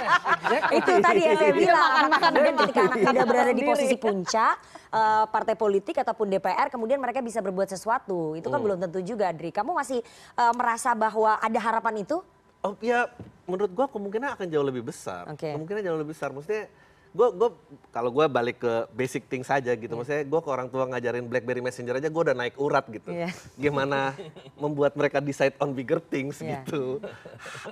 [0.78, 4.54] itu tadi yang saya bilang makan-makan ketika anak muda berada di posisi puncak
[4.88, 8.54] eh, partai politik ataupun DPR kemudian mereka bisa berbuat sesuatu itu Hmm.
[8.54, 10.00] kan belum tentu juga Adri kamu masih
[10.34, 12.20] eh, merasa bahwa ada harapan itu
[12.58, 13.06] Oh ya,
[13.46, 15.30] menurut gua kemungkinan akan jauh lebih besar.
[15.30, 15.46] Oke.
[15.46, 16.34] Kemungkinan jauh lebih besar.
[16.34, 16.66] Maksudnya,
[17.08, 17.48] gua gua
[17.88, 19.94] kalau gua balik ke basic thing saja gitu.
[19.94, 23.14] Maksudnya, gua ke orang tua ngajarin BlackBerry Messenger aja, gua udah naik urat gitu.
[23.14, 23.30] Iya.
[23.54, 24.10] Gimana
[24.58, 26.66] membuat mereka decide on bigger things Iya.
[26.66, 26.98] gitu.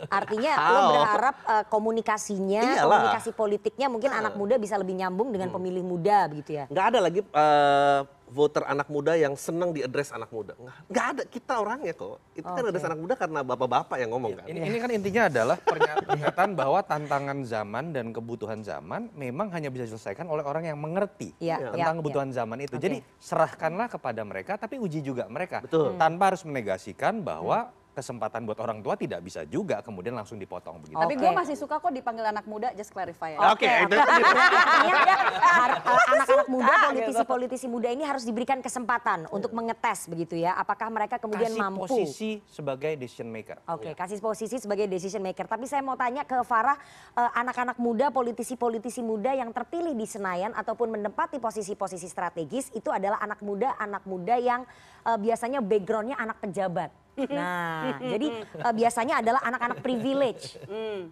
[0.06, 2.86] artinya lo berharap eh, komunikasinya Iyalah.
[2.86, 6.98] komunikasi politiknya mungkin anak muda bisa lebih nyambung dengan pemilih muda begitu ya Nggak ada
[7.02, 10.58] lagi eh, voter anak muda yang senang diadres anak muda.
[10.58, 12.18] Nggak, nggak ada, kita orangnya kok.
[12.34, 12.70] Itu kan Oke.
[12.74, 14.46] adres anak muda karena bapak-bapak yang ngomong kan.
[14.50, 19.70] Ini, ini kan intinya adalah pernya- pernyataan bahwa tantangan zaman dan kebutuhan zaman memang hanya
[19.70, 22.74] bisa diselesaikan oleh orang yang mengerti Iya, tentang iya, kebutuhan zaman itu.
[22.74, 22.82] Oke.
[22.82, 25.62] Jadi serahkanlah kepada mereka, tapi uji juga mereka.
[25.62, 25.94] Betul.
[25.94, 31.00] Tanpa harus menegasikan bahwa kesempatan buat orang tua tidak bisa juga kemudian langsung dipotong begitu.
[31.00, 33.56] Tapi gue masih suka kok dipanggil anak muda, just clarify ya.
[33.56, 39.56] Oke, itu Artinya har- eh, anak-anak muda, Suka politisi-politisi muda ini harus diberikan kesempatan untuk
[39.56, 40.52] mengetes begitu ya.
[40.60, 41.88] Apakah mereka kemudian Kasih mampu?
[41.88, 43.64] posisi sebagai decision maker.
[43.72, 45.48] Oke, kasih posisi sebagai decision maker.
[45.48, 46.76] Tapi saya mau tanya ke Farah,
[47.16, 53.16] eh, anak-anak muda, politisi-politisi muda yang terpilih di Senayan ataupun menempati posisi-posisi strategis itu adalah
[53.24, 54.68] anak muda, anak muda yang
[55.06, 57.05] eh, biasanya backgroundnya anak pejabat.
[57.16, 60.60] Nah, jadi eh, biasanya adalah anak-anak privilege.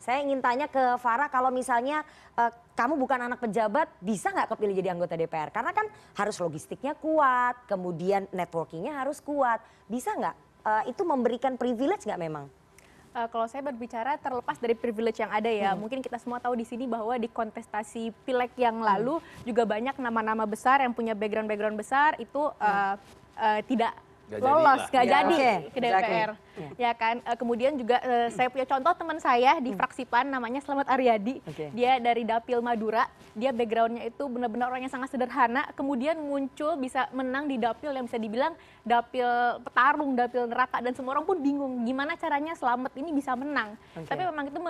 [0.04, 2.04] Saya ingin tanya ke Farah, kalau misalnya
[2.36, 5.48] eh, kamu bukan anak pejabat, bisa nggak kepilih jadi anggota DPR?
[5.48, 9.64] Karena kan harus logistiknya kuat, kemudian networkingnya harus kuat.
[9.88, 10.36] Bisa nggak?
[10.64, 12.46] Eh, itu memberikan privilege nggak memang?
[13.14, 15.86] Uh, kalau saya berbicara terlepas dari privilege yang ada ya, hmm.
[15.86, 18.90] mungkin kita semua tahu di sini bahwa di kontestasi pileg yang hmm.
[18.90, 19.46] lalu hmm.
[19.46, 22.98] juga banyak nama-nama besar yang punya background-background besar itu uh,
[23.38, 25.12] uh, tidak Gak lolos, nggak ya.
[25.20, 25.56] jadi okay.
[25.68, 26.80] ke DPR, exactly.
[26.80, 27.16] ya kan.
[27.28, 29.78] Uh, kemudian juga uh, saya punya contoh teman saya di hmm.
[29.78, 31.68] fraksi PAN namanya Selamat Aryadi, okay.
[31.76, 33.04] dia dari Dapil Madura,
[33.36, 38.08] dia backgroundnya itu benar-benar orang yang sangat sederhana, kemudian muncul bisa menang di Dapil yang
[38.08, 39.28] bisa dibilang Dapil
[39.60, 43.76] petarung, Dapil neraka dan semua orang pun bingung gimana caranya Selamat ini bisa menang.
[43.92, 44.08] Okay.
[44.08, 44.60] Tapi memang itu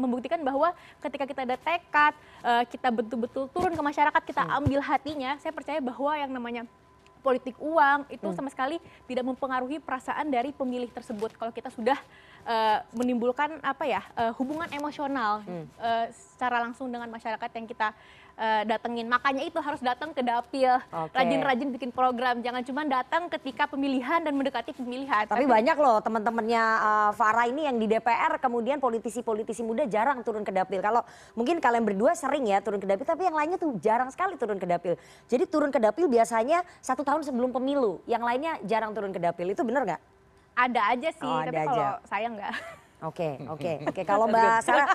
[0.00, 0.72] membuktikan bahwa
[1.04, 4.58] ketika kita ada tekad, uh, kita betul-betul turun ke masyarakat, kita hmm.
[4.64, 6.64] ambil hatinya, saya percaya bahwa yang namanya
[7.22, 8.36] politik uang itu hmm.
[8.36, 11.96] sama sekali tidak mempengaruhi perasaan dari pemilih tersebut kalau kita sudah
[12.44, 15.64] uh, menimbulkan apa ya uh, hubungan emosional hmm.
[15.78, 17.94] uh, secara langsung dengan masyarakat yang kita
[18.36, 19.06] uh, datengin.
[19.08, 20.70] Makanya itu harus datang ke dapil,
[21.12, 21.74] rajin-rajin okay.
[21.78, 22.40] bikin program.
[22.40, 25.26] Jangan cuma datang ketika pemilihan dan mendekati pemilihan.
[25.28, 30.20] Tapi, Tapi banyak loh teman-temannya uh, Farah ini yang di DPR kemudian politisi-politisi muda jarang
[30.24, 30.80] turun ke dapil.
[30.80, 31.02] Kalau
[31.36, 34.58] mungkin kalian berdua sering ya turun ke dapil, tapi yang lainnya tuh jarang sekali turun
[34.58, 34.94] ke dapil.
[35.28, 39.48] Jadi turun ke dapil biasanya satu tahun sebelum pemilu, yang lainnya jarang turun ke dapil.
[39.50, 40.02] Itu benar nggak?
[40.52, 42.52] Ada aja sih, oh, tapi kalau saya nggak.
[43.02, 44.02] Oke, oke, oke.
[44.06, 44.86] Kalau Mbak Sarah,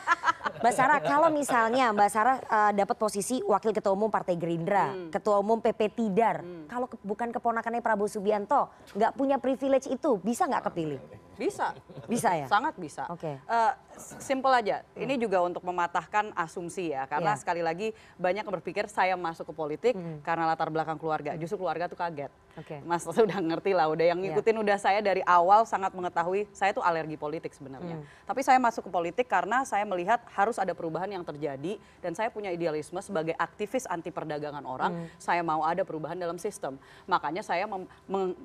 [0.64, 5.12] Mbak Sarah, kalau misalnya Mbak Sarah uh, dapat posisi Wakil Ketua Umum Partai Gerindra, hmm.
[5.12, 6.72] Ketua Umum PP Tidar, hmm.
[6.72, 11.00] kalau ke, bukan keponakannya Prabowo Subianto, nggak punya privilege itu, bisa nggak kepilih?
[11.36, 11.76] Bisa.
[12.08, 12.48] Bisa ya?
[12.50, 13.06] Sangat bisa.
[13.12, 13.28] Oke.
[13.28, 13.36] Okay.
[13.46, 14.86] Uh, eh, simple aja.
[14.94, 15.04] Hmm.
[15.04, 17.42] Ini juga untuk mematahkan asumsi ya, karena yeah.
[17.42, 20.22] sekali lagi banyak yang berpikir saya masuk ke politik hmm.
[20.22, 21.34] karena latar belakang keluarga.
[21.36, 22.32] Justru keluarga tuh kaget.
[22.58, 22.82] Okay.
[22.86, 24.34] Mas sudah ngerti lah, udah yang iya.
[24.34, 24.64] ngikutin yeah.
[24.66, 28.02] udah saya dari awal sangat mengetahui saya tuh alergi politik sebenarnya.
[28.02, 28.06] Hmm.
[28.26, 32.30] Tapi saya masuk ke politik karena saya melihat harus ada perubahan yang terjadi dan saya
[32.30, 35.08] punya idealisme sebagai aktivis anti perdagangan orang, hmm.
[35.22, 36.78] saya mau ada perubahan dalam sistem.
[37.06, 37.70] Makanya saya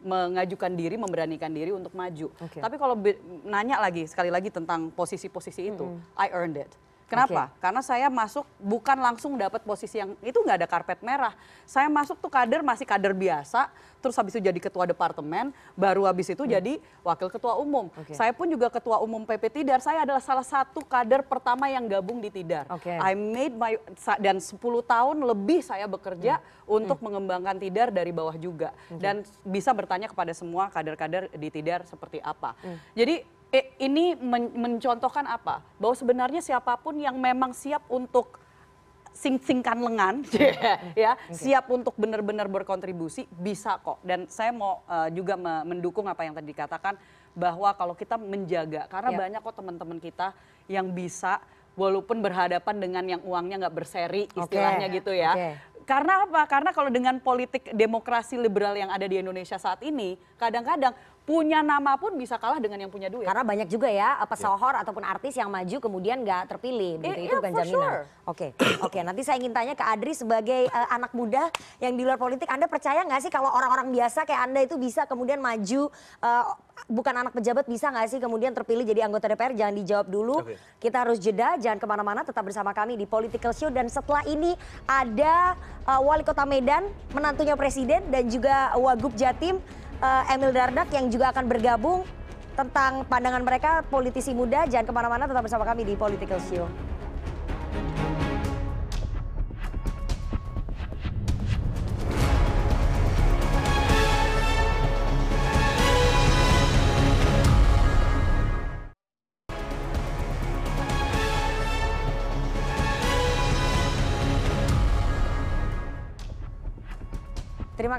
[0.00, 2.28] mengajukan diri, memberanikan diri untuk maju.
[2.36, 2.60] Okay.
[2.60, 2.96] Tapi kalau
[3.44, 6.22] nanya lagi sekali lagi tentang posisi-posisi itu, mm -hmm.
[6.22, 6.70] I earned it.
[7.12, 7.42] Kenapa?
[7.52, 7.60] Okay.
[7.60, 11.36] Karena saya masuk bukan langsung dapat posisi yang itu nggak ada karpet merah.
[11.68, 13.68] Saya masuk tuh kader masih kader biasa,
[14.00, 16.52] terus habis itu jadi ketua departemen, baru habis itu hmm.
[16.56, 16.72] jadi
[17.04, 17.92] wakil ketua umum.
[17.92, 18.16] Okay.
[18.16, 19.84] Saya pun juga ketua umum PP Tidar.
[19.84, 22.64] Saya adalah salah satu kader pertama yang gabung di Tidar.
[22.80, 22.96] Okay.
[22.96, 23.76] I made my
[24.16, 26.76] dan 10 tahun lebih saya bekerja hmm.
[26.80, 27.04] untuk hmm.
[27.12, 28.96] mengembangkan Tidar dari bawah juga okay.
[29.04, 32.56] dan bisa bertanya kepada semua kader-kader di Tidar seperti apa.
[32.64, 32.80] Hmm.
[32.96, 35.60] Jadi eh, ini men mencontohkan apa?
[35.76, 38.40] Bahwa sebenarnya siapa pun yang memang siap untuk
[39.12, 40.24] sing-singkan lengan,
[40.96, 41.36] ya, okay.
[41.36, 44.00] siap untuk benar-benar berkontribusi bisa kok.
[44.00, 45.36] Dan saya mau uh, juga
[45.68, 46.96] mendukung apa yang tadi dikatakan
[47.36, 49.20] bahwa kalau kita menjaga, karena yeah.
[49.20, 50.32] banyak kok teman-teman kita
[50.64, 51.44] yang bisa
[51.76, 54.96] walaupun berhadapan dengan yang uangnya nggak berseri istilahnya okay.
[54.96, 55.32] gitu ya.
[55.36, 55.54] Okay.
[55.82, 56.46] Karena apa?
[56.46, 61.94] Karena kalau dengan politik demokrasi liberal yang ada di Indonesia saat ini, kadang-kadang punya nama
[61.94, 63.22] pun bisa kalah dengan yang punya duit.
[63.22, 64.82] Karena banyak juga ya pesohor yeah.
[64.82, 67.78] ataupun artis yang maju kemudian nggak terpilih, begitu yeah, itu bukan jaminan.
[67.78, 68.02] Oke, sure.
[68.26, 68.46] oke.
[68.50, 68.50] Okay.
[68.82, 71.46] Okay, nanti saya ingin tanya ke Adri sebagai uh, anak muda
[71.78, 75.06] yang di luar politik, Anda percaya nggak sih kalau orang-orang biasa kayak Anda itu bisa
[75.06, 75.94] kemudian maju,
[76.26, 76.44] uh,
[76.90, 79.54] bukan anak pejabat bisa nggak sih kemudian terpilih jadi anggota DPR?
[79.54, 80.36] Jangan dijawab dulu.
[80.42, 80.58] Okay.
[80.82, 84.58] Kita harus jeda, jangan ke mana-mana, tetap bersama kami di Political Show dan setelah ini
[84.90, 85.54] ada
[85.86, 89.62] uh, Wali Kota Medan, menantunya Presiden dan juga Wagub Jatim
[90.02, 92.02] uh, Emil Dardak yang juga akan bergabung
[92.52, 94.68] tentang pandangan mereka politisi muda.
[94.68, 96.91] Jangan ke mana-mana, tetap bersama kami di Political Show.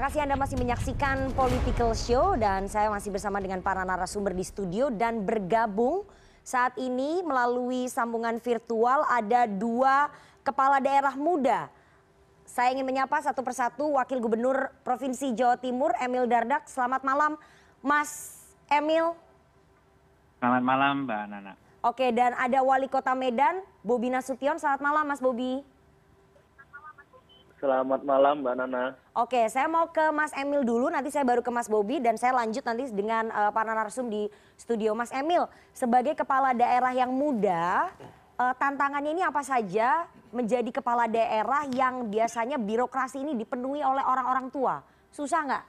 [0.04, 4.92] Kasih Anda masih menyaksikan Political Show dan saya masih bersama dengan para narasumber di studio
[4.92, 6.04] dan bergabung
[6.44, 10.12] saat ini melalui sambungan virtual ada dua
[10.44, 11.72] kepala daerah muda.
[12.44, 16.68] Saya ingin menyapa satu persatu Wakil Gubernur Provinsi Jawa Timur Emil Dardak.
[16.68, 17.40] Selamat malam
[17.80, 19.16] Mas Emil.
[20.36, 21.52] Selamat malam Mbak Nana.
[21.80, 24.60] Oke dan ada Wali Kota Medan Bobi Nasution.
[24.60, 25.64] Selamat malam Mas Bobi.
[27.64, 28.92] Selamat malam Mbak Nana.
[29.16, 32.36] Oke, saya mau ke Mas Emil dulu, nanti saya baru ke Mas Bobi dan saya
[32.36, 34.28] lanjut nanti dengan uh, para narsum di
[34.60, 34.92] studio.
[34.92, 37.88] Mas Emil, sebagai kepala daerah yang muda,
[38.36, 44.52] uh, tantangannya ini apa saja menjadi kepala daerah yang biasanya birokrasi ini dipenuhi oleh orang-orang
[44.52, 44.84] tua?
[45.08, 45.64] Susah nggak,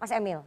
[0.00, 0.40] Mas Emil?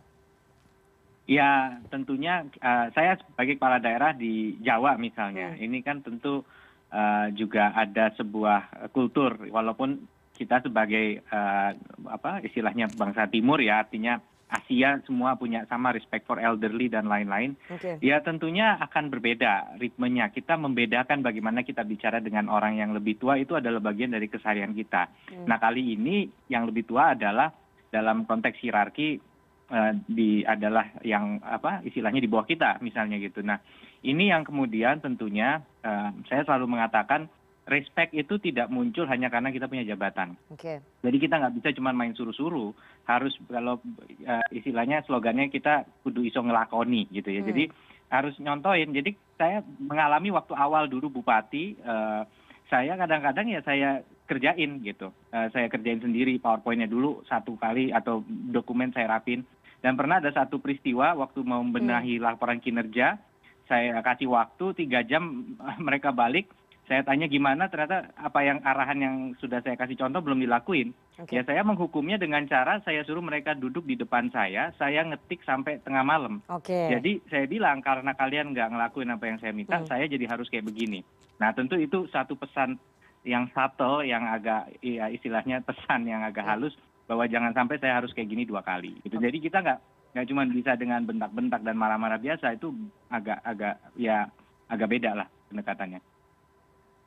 [1.30, 5.62] Ya, tentunya uh, saya sebagai kepala daerah di Jawa misalnya, hmm.
[5.62, 6.42] ini kan tentu
[6.90, 11.74] uh, juga ada sebuah kultur, walaupun kita sebagai uh,
[12.14, 17.60] apa istilahnya bangsa timur ya artinya Asia semua punya sama respect for elderly dan lain-lain,
[17.68, 18.00] Oke.
[18.00, 20.32] ya tentunya akan berbeda ritmenya.
[20.32, 24.72] Kita membedakan bagaimana kita bicara dengan orang yang lebih tua itu adalah bagian dari keseharian
[24.72, 25.12] kita.
[25.44, 27.52] Nah kali ini yang lebih tua adalah
[27.92, 29.20] dalam konteks hierarki
[29.68, 33.44] eh, di adalah yang apa istilahnya di bawah kita misalnya gitu.
[33.44, 33.60] Nah
[34.08, 37.28] ini yang kemudian tentunya eh, saya selalu mengatakan
[37.68, 40.40] respect itu tidak muncul hanya karena kita punya jabatan.
[40.50, 40.80] Oke.
[41.04, 42.72] Jadi kita nggak bisa cuma main suruh-suruh,
[43.06, 43.84] harus kalau
[44.24, 47.44] uh, istilahnya slogannya kita kudu iso ngelakoni gitu ya.
[47.44, 47.68] Jadi
[48.08, 48.96] harus nyontoin.
[48.96, 52.24] Jadi saya mengalami waktu awal dulu bupati, uh,
[52.72, 53.90] saya kadang-kadang ya saya
[54.28, 55.12] kerjain gitu.
[55.32, 59.44] Uh, saya kerjain sendiri PowerPoint-nya dulu satu kali atau dokumen saya rapin.
[59.84, 63.20] Dan pernah ada satu peristiwa waktu mau membenahi laporan kinerja,
[63.68, 65.54] saya kasih waktu tiga jam
[65.88, 66.48] mereka balik,
[66.88, 70.96] saya tanya gimana ternyata apa yang arahan yang sudah saya kasih contoh belum dilakuin.
[71.28, 75.84] Ya saya menghukumnya dengan cara saya suruh mereka duduk di depan saya, saya ngetik sampai
[75.84, 76.40] tengah malam.
[76.48, 76.88] Oke.
[76.88, 79.90] Jadi saya bilang karena kalian nggak ngelakuin apa yang saya minta, Hmm.
[79.92, 81.04] saya jadi harus kayak begini.
[81.44, 82.80] Nah tentu itu satu pesan
[83.28, 86.56] yang subtle, yang agak ya, istilahnya pesan yang agak Ya.
[86.56, 86.72] halus
[87.04, 88.96] bahwa jangan sampai saya harus kayak gini dua kali.
[89.04, 89.20] Gitu.
[89.20, 89.80] Jadi kita nggak
[90.16, 92.72] nggak cuma bisa dengan bentak-bentak dan marah-marah biasa itu
[93.12, 94.32] agak agak ya
[94.72, 96.00] agak beda lah pendekatannya.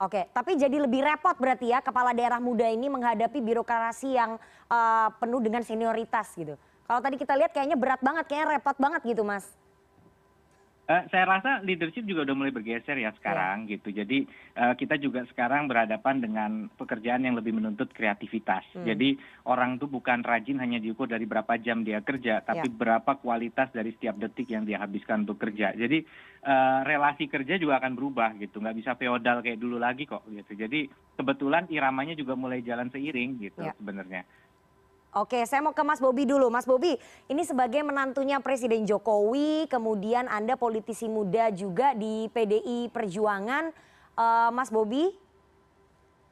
[0.01, 4.41] Oke, tapi jadi lebih repot berarti ya kepala daerah muda ini menghadapi birokrasi yang
[4.73, 6.57] eh, penuh dengan senioritas gitu.
[6.89, 9.60] Kalau tadi kita lihat kayaknya berat banget, kayaknya repot banget gitu, Mas.
[10.90, 13.94] Eh, saya rasa leadership juga udah mulai bergeser ya sekarang gitu.
[13.94, 14.26] Jadi
[14.59, 18.66] eh, kita juga sekarang berhadapan dengan pekerjaan yang lebih menuntut kreativitas.
[18.74, 19.14] Jadi
[19.46, 23.94] orang tuh bukan rajin hanya diukur dari berapa jam dia kerja, tapi berapa kualitas dari
[23.94, 25.70] setiap detik yang dia habiskan untuk kerja.
[25.79, 26.03] Jadi
[26.42, 28.59] eh, relasi kerja juga akan berubah gitu.
[28.59, 30.59] Nggak bisa feodal kayak dulu lagi kok gitu.
[30.59, 33.79] Jadi kebetulan iramanya juga mulai jalan seiring gitu Ya.
[33.79, 34.26] sebenarnya.
[35.11, 36.55] Oke, saya mau ke Mas Bobi dulu.
[36.55, 36.94] Mas Bobi,
[37.27, 43.75] ini sebagai menantunya Presiden Jokowi, kemudian Anda politisi muda juga di PDI Perjuangan.
[44.14, 45.11] Eh, Mas Bobi,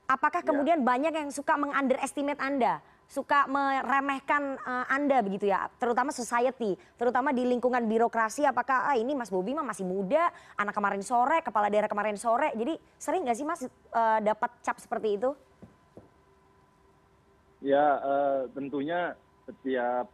[0.07, 2.79] apakah kemudian banyak yang suka mengunderestimate Anda?
[3.11, 8.47] Suka meremehkan eh, Anda begitu ya, terutama society, terutama di lingkungan birokrasi.
[8.47, 12.55] Apakah ah, ini Mas Bobi mah masih muda, anak kemarin sore, kepala daerah kemarin sore.
[12.55, 15.35] Jadi sering nggak sih Mas eh, dapat cap seperti itu?
[17.59, 20.07] Ya, eh, tentunya setiap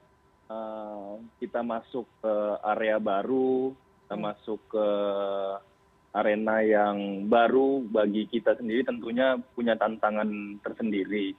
[0.49, 3.73] eh, kita masuk ke area baru,
[4.05, 4.89] kita masuk ke
[6.15, 11.35] arena yang baru bagi kita sendiri tentunya punya tantangan tersendiri.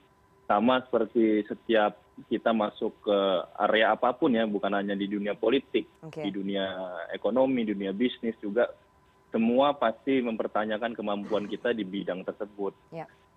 [0.46, 1.98] Sama seperti setiap
[2.30, 3.18] kita masuk ke
[3.66, 5.90] area apa pun ya, bukan hanya di dunia politik,
[6.22, 6.66] di dunia
[7.10, 8.70] ekonomi, dunia bisnis juga
[9.34, 12.72] semua pasti mempertanyakan kemampuan kita di bidang tersebut.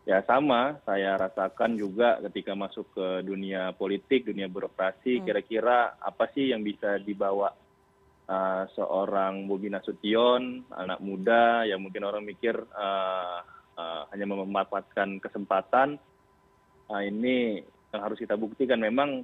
[0.10, 0.26] Ya.
[0.26, 6.66] Sama, saya rasakan juga ketika masuk ke dunia politik, dunia birokrasi, kira-kira apa sih yang
[6.66, 7.54] bisa dibawa
[8.26, 13.46] uh, seorang Bobi Nasution, anak muda yang mungkin orang mikir uh,
[13.78, 16.02] uh, hanya memanfaatkan kesempatan.
[16.90, 17.62] Nah, ini
[17.94, 19.22] yang harus kita buktikan memang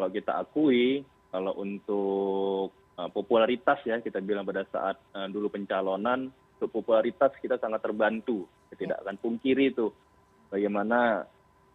[0.00, 6.32] kalau kita akui kalau untuk uh, popularitas ya kita bilang pada saat uh, dulu pencalonan
[6.56, 8.48] untuk popularitas kita sangat terbantu.
[8.72, 9.92] Kita tidak akan pungkiri itu
[10.52, 11.24] bagaimana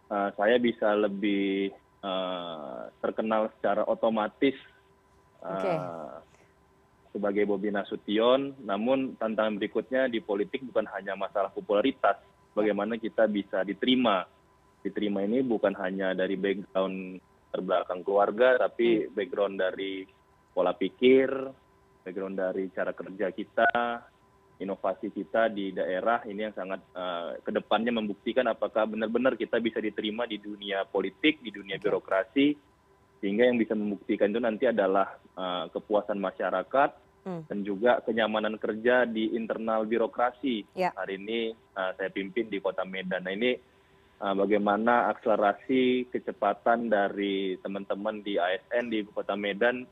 [0.06, 1.74] uh, saya bisa lebih
[2.06, 4.54] uh, terkenal secara otomatis
[5.42, 5.74] uh, Oke.
[7.10, 8.54] sebagai Bobi Nasution.
[8.62, 12.22] Namun tantangan berikutnya di politik bukan hanya masalah popularitas,
[12.54, 14.22] bagaimana kita bisa diterima.
[14.78, 17.18] Diterima ini bukan hanya dari background
[17.50, 20.06] terbelakang keluarga, tapi background dari
[20.54, 21.26] pola pikir,
[22.06, 23.72] background dari cara kerja kita,
[24.58, 29.78] inovasi kita di daerah ini yang sangat uh, ke depannya membuktikan apakah benar-benar kita bisa
[29.78, 32.58] diterima di dunia politik, di dunia birokrasi,
[33.22, 37.44] sehingga yang bisa membuktikan itu nanti adalah uh, kepuasan masyarakat Hmm.
[37.44, 40.64] dan juga kenyamanan kerja di internal birokrasi.
[40.72, 40.94] Ya.
[40.96, 43.28] Hari ini uh, saya pimpin di Kota Medan.
[43.28, 43.52] Nah ini
[44.22, 49.84] uh, bagaimana akselerasi kecepatan dari teman-teman di ASN di Kota Medan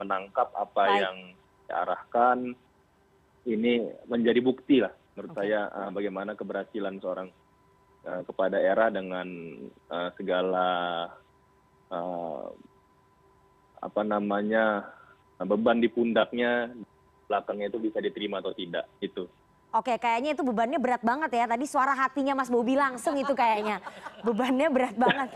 [0.00, 1.00] menangkap apa Baik.
[1.02, 1.18] yang
[1.68, 2.38] diarahkan
[3.48, 7.28] ini menjadi bukti lah menurut saya uh, bagaimana keberhasilan seorang
[8.06, 9.26] uh, kepala daerah dengan
[9.90, 10.68] uh, segala
[11.90, 12.46] uh,
[13.78, 14.86] apa namanya
[15.38, 16.70] beban di pundaknya
[17.30, 19.26] belakangnya itu bisa diterima atau tidak itu.
[19.68, 21.44] Oke, kayaknya itu bebannya berat banget ya.
[21.44, 23.84] Tadi suara hatinya Mas Bobi langsung itu kayaknya.
[24.24, 25.28] Bebannya berat banget.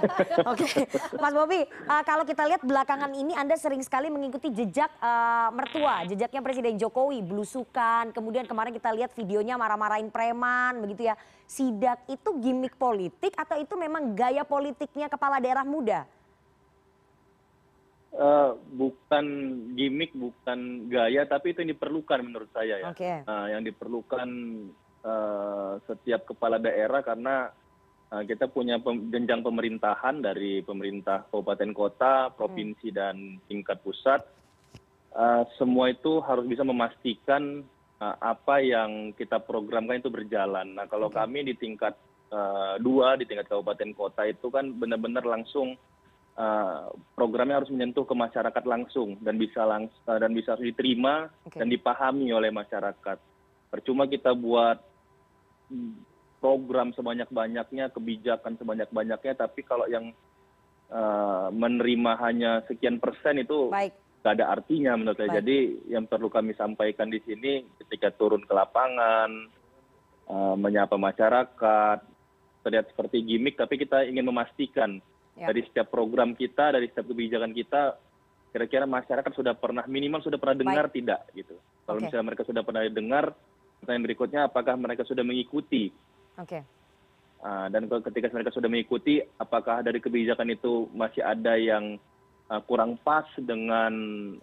[0.48, 0.88] Oke,
[1.20, 6.08] Mas Bobi, eh, kalau kita lihat belakangan ini Anda sering sekali mengikuti jejak eh, mertua,
[6.08, 8.16] jejaknya Presiden Jokowi, belusukan.
[8.16, 11.14] Kemudian kemarin kita lihat videonya marah-marahin preman, begitu ya.
[11.44, 16.08] Sidak itu gimmick politik atau itu memang gaya politiknya kepala daerah muda?
[18.16, 19.26] Uh, bukan
[19.76, 22.86] gimmick, bukan gaya, tapi itu yang diperlukan menurut saya ya.
[23.24, 24.28] Uh, yang diperlukan
[25.04, 27.50] uh, setiap kepala daerah karena
[28.12, 34.20] uh, kita punya pem jenjang pemerintahan dari pemerintah kabupaten kota, provinsi dan tingkat pusat.
[35.12, 37.60] Uh, semua itu harus bisa memastikan
[38.00, 40.72] uh, apa yang kita programkan itu berjalan.
[40.72, 41.92] Nah, kalau kami di tingkat
[42.32, 45.91] uh, dua di tingkat kabupaten kota itu kan benar-benar langsung uh,
[47.12, 52.48] programnya harus menyentuh ke masyarakat langsung dan bisa uh, dan bisa diterima dan dipahami oleh
[52.48, 53.18] masyarakat.
[53.68, 54.80] Percuma kita buat
[55.68, 55.92] mm,
[56.40, 60.10] program sebanyak-banyaknya, kebijakan sebanyak-banyaknya, tapi kalau yang
[60.88, 63.92] uh, menerima hanya sekian persen itu Baik.
[64.24, 65.36] nggak ada artinya menurut saya.
[65.36, 65.38] Baik.
[65.44, 65.58] Jadi
[65.92, 69.30] yang perlu kami sampaikan di sini ketika turun ke lapangan,
[70.32, 71.98] uh, menyapa masyarakat,
[72.64, 74.98] terlihat seperti gimmick, tapi kita ingin memastikan.
[75.36, 77.96] Dari setiap program kita, dari setiap kebijakan kita,
[78.52, 81.56] kira-kira masyarakat sudah pernah minimal sudah pernah dengar tidak gitu.
[81.88, 83.32] Kalau misalnya mereka sudah pernah dengar,
[83.80, 85.88] pertanyaan berikutnya apakah mereka sudah mengikuti?
[86.36, 86.60] Oke.
[87.42, 91.98] Ah, dan ketika mereka sudah mengikuti, apakah dari kebijakan itu masih ada yang
[92.46, 93.92] ah, kurang pas dengan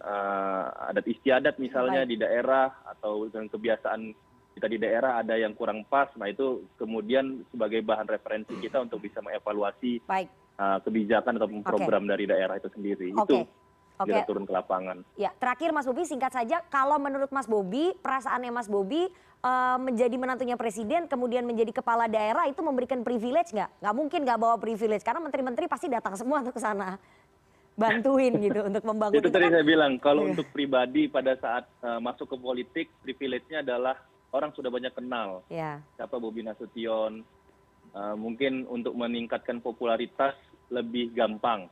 [0.04, 2.10] ah, adat istiadat misalnya Baik.
[2.12, 4.12] di daerah atau dengan kebiasaan
[4.50, 9.00] kita di daerah ada yang kurang pas, nah itu kemudian sebagai bahan referensi kita untuk
[9.00, 10.28] bisa mengevaluasi Baik.
[10.60, 13.16] Kebijakan atau program dari daerah itu sendiri.
[13.16, 13.48] Itu
[13.96, 14.08] Oke.
[14.08, 15.04] kita turun ke lapangan.
[15.16, 19.08] Ya, terakhir Mas Bobi singkat saja, kalau menurut Mas Bobi, perasaannya Mas Bobi
[19.40, 23.70] eh, menjadi menantunya presiden, kemudian menjadi kepala daerah itu memberikan privilege nggak?
[23.80, 27.00] Nggak mungkin nggak bawa privilege, karena menteri-menteri pasti datang semua ke sana.
[27.76, 29.16] Bantuin gitu untuk membangun.
[29.16, 30.36] itu tadi kan- saya bilang kalau Iya.
[30.36, 33.96] untuk pribadi pada saat uh, masuk ke politik privilege-nya adalah
[34.30, 37.24] orang sudah banyak kenal Ya, siapa Bobi Nasution
[37.90, 40.38] Uh, mungkin untuk meningkatkan popularitas
[40.70, 41.66] lebih gampang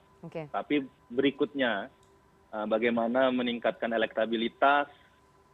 [0.50, 1.88] tapi berikutnya
[2.50, 4.90] uh, bagaimana meningkatkan elektabilitas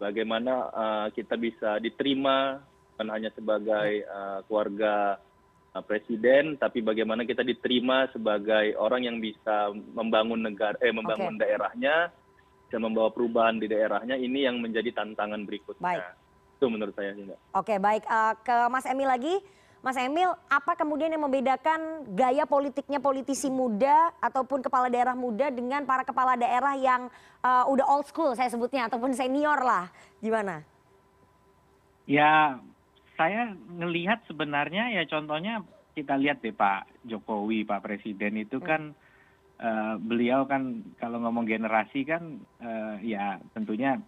[0.01, 2.65] bagaimana uh, kita bisa diterima
[2.95, 5.21] bukan hanya sebagai uh, keluarga
[5.91, 12.15] presiden tapi bagaimana kita diterima sebagai orang yang bisa membangun negara eh membangun daerahnya
[12.75, 16.03] bisa membawa perubahan di daerahnya ini yang menjadi tantangan berikutnya Baik.
[16.59, 17.15] itu menurut saya.
[17.55, 19.39] Oke, baik Eh, ke Mas Emil lagi.
[19.85, 25.85] Mas Emil, apa kemudian yang membedakan gaya politiknya politisi muda ataupun kepala daerah muda dengan
[25.85, 27.13] para kepala daerah yang
[27.45, 29.93] eh, udah old school saya sebutnya ataupun senior lah,
[30.25, 30.65] gimana?
[32.09, 32.57] Ya,
[33.21, 35.61] saya ngelihat sebenarnya ya contohnya
[35.93, 38.97] kita lihat deh Pak Jokowi, Pak Presiden itu kan
[39.61, 44.01] eh, beliau kan kalau ngomong generasi kan eh, ya tentunya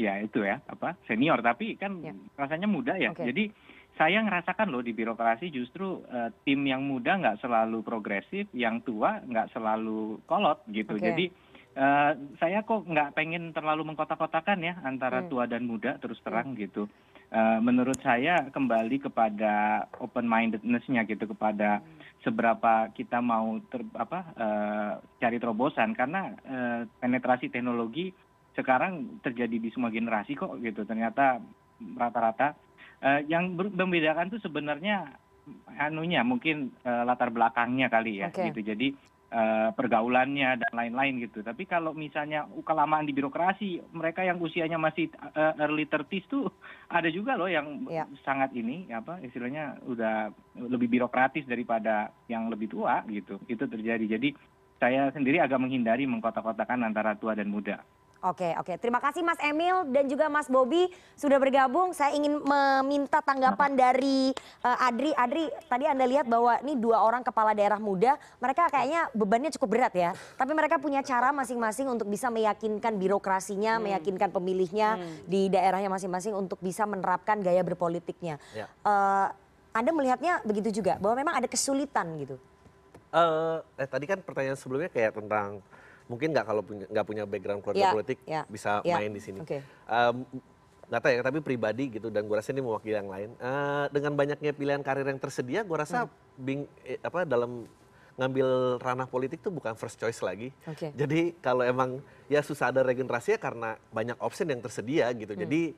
[0.00, 2.16] ya itu ya apa senior tapi kan Ya.
[2.40, 3.12] rasanya muda ya.
[3.12, 3.28] Oke.
[3.28, 3.52] Jadi
[3.98, 9.18] saya ngerasakan loh di birokrasi justru eh, tim yang muda nggak selalu progresif, yang tua
[9.26, 10.94] nggak selalu kolot gitu.
[10.94, 11.02] Oke.
[11.02, 11.26] Jadi
[11.74, 15.28] eh, saya kok nggak pengen terlalu mengkotak-kotakan ya antara Hmm.
[15.28, 16.86] tua dan muda terus terang gitu.
[17.28, 21.84] Eh, menurut saya kembali kepada open mindedness-nya gitu kepada
[22.24, 28.14] seberapa kita mau ter, apa eh, cari terobosan karena eh, penetrasi teknologi
[28.56, 31.38] sekarang terjadi di semua generasi kok gitu ternyata
[31.94, 32.56] rata-rata
[33.24, 35.14] yang ber- membedakan tuh sebenarnya
[35.80, 38.60] anunya mungkin eh, latar belakangnya kali ya gitu.
[38.60, 38.92] Jadi
[39.28, 41.40] eh, pergaulannya dan lain-lain gitu.
[41.40, 46.52] Tapi kalau misalnya kelamaan di birokrasi mereka yang usianya masih eh, early 30s tuh
[46.96, 48.04] ada juga loh yang Ya.
[48.24, 53.40] sangat ini apa istilahnya udah lebih birokratis daripada yang lebih tua gitu.
[53.48, 54.04] Itu terjadi.
[54.18, 54.36] Jadi
[54.78, 57.82] saya sendiri agak menghindari mengkotak-kotakan antara tua dan muda
[58.18, 58.74] Oke, oke.
[58.82, 61.94] Terima kasih Mas Emil dan juga Mas Bobi sudah bergabung.
[61.94, 64.34] Saya ingin meminta tanggapan dari
[64.66, 65.14] eh, Adri.
[65.14, 69.68] Adri, tadi Anda lihat bahwa ini dua orang kepala daerah muda, mereka kayaknya bebannya cukup
[69.70, 70.10] berat ya.
[70.34, 76.58] Tapi mereka punya cara masing-masing untuk bisa meyakinkan birokrasinya, meyakinkan pemilihnya di daerahnya masing-masing untuk
[76.58, 78.42] bisa menerapkan gaya berpolitiknya.
[78.50, 78.66] Ya.
[78.66, 79.28] Eh,
[79.78, 82.34] anda melihatnya begitu juga, bahwa memang ada kesulitan gitu.
[83.14, 85.62] Eh, eh, tadi kan pertanyaan sebelumnya kayak tentang
[86.08, 88.96] mungkin nggak kalau punya nggak punya background keluarga Ya, politik ya, bisa ya.
[88.96, 89.38] main di sini.
[89.38, 89.60] Oke.
[89.62, 90.16] Em,
[90.88, 93.30] nggak tahu ya, tapi pribadi gitu dan gue rasa ini mewakili yang lain.
[93.36, 96.12] Eh, dengan banyaknya pilihan karir yang tersedia, gue rasa Hmm.
[96.38, 97.68] bing, eh, apa dalam
[98.18, 98.48] ngambil
[98.80, 100.50] ranah politik tuh bukan first choice lagi.
[100.66, 100.90] Oke.
[100.90, 105.36] Jadi kalau emang ya susah ada regenerasi ya karena banyak option yang tersedia gitu.
[105.36, 105.44] Hmm.
[105.46, 105.76] Jadi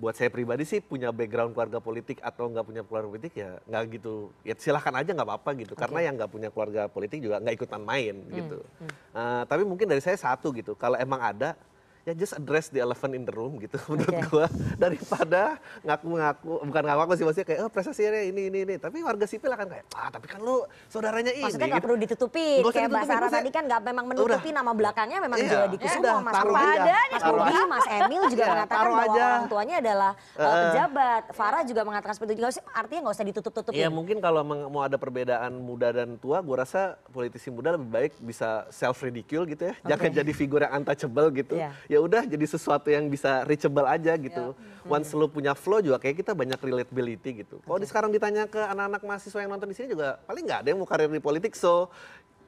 [0.00, 4.00] buat saya pribadi sih punya background keluarga politik atau nggak punya keluarga politik ya nggak
[4.00, 4.32] gitu.
[4.40, 5.76] Ya silahkan aja nggak apa-apa gitu.
[5.76, 8.64] Karena yang nggak punya keluarga politik juga nggak ikutan main gitu.
[8.80, 10.72] Hmm, Eh, tapi mungkin dari saya satu gitu.
[10.72, 11.52] Kalau emang ada
[12.00, 17.12] ya just address the elephant in the room gitu menurut gua daripada ngaku-ngaku bukan ngaku-ngaku
[17.14, 20.26] sih maksudnya kayak oh prestasinya ini ini ini tapi warga sipil akan kayak ah tapi
[20.26, 21.86] kan lu saudaranya ini Maksudnya nggak gitu.
[21.86, 24.56] perlu ditutupin, Nggak usah kayak Mbak ditutupin, Sarah tadi kan nggak memang menutupi Udah.
[24.56, 27.56] nama belakangnya memang Iya, Jayadi ya Kusuma, Mas aja, Mas Budi.
[27.66, 29.22] Mas Emil juga Iya, mengatakan bahwa aja.
[29.22, 31.22] orang tuanya adalah uh, pejabat.
[31.30, 32.40] Farah juga mengatakan seperti itu.
[32.42, 33.76] Usah- Artinya nggak usah ditutup-tutupin.
[33.76, 38.12] Ya mungkin kalau mau ada perbedaan muda dan tua, gua rasa politisi muda lebih baik
[38.20, 41.54] bisa self ridicule gitu ya, jangan jadi figur yang untouchable gitu.
[41.56, 41.70] Iya.
[41.90, 44.54] Ya udah jadi sesuatu yang bisa reachable aja gitu.
[44.86, 47.58] Once lu punya flow juga kayak kita banyak relatability gitu.
[47.66, 50.68] Kalau di sekarang ditanya ke anak-anak mahasiswa yang nonton di sini juga paling nggak ada
[50.70, 51.90] yang mau karir di politik, so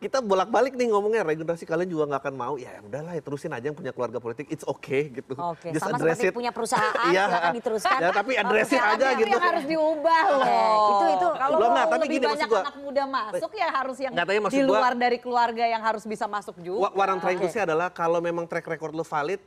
[0.02, 3.62] kita bolak-balik nih ngomongnya regenerasi kalian juga nggak akan mau ya udahlah ya terusin aja
[3.62, 6.34] yang punya keluarga politik it's okay gitu Oke, Just sama address it.
[6.34, 7.98] punya perusahaan, Iya, silakan diteruskan.
[8.02, 10.42] ya tapi address it aja gitu yang harus diubah loh.
[10.42, 10.58] Oke,
[10.90, 13.96] itu- itu kalau Loh, nggak, tapi lebih gini, banyak gua- anak muda masuk ya harus
[14.02, 16.90] yang Nggak, maksud di gua- luar dari keluarga yang harus bisa masuk juga.
[16.90, 19.38] I'm trying to say adalah kalau memang track record lu valid,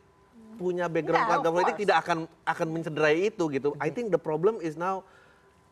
[0.55, 3.75] punya background Yeah, keluarga politik tidak akan akan mencederai itu gitu.
[3.75, 5.03] I think the problem is now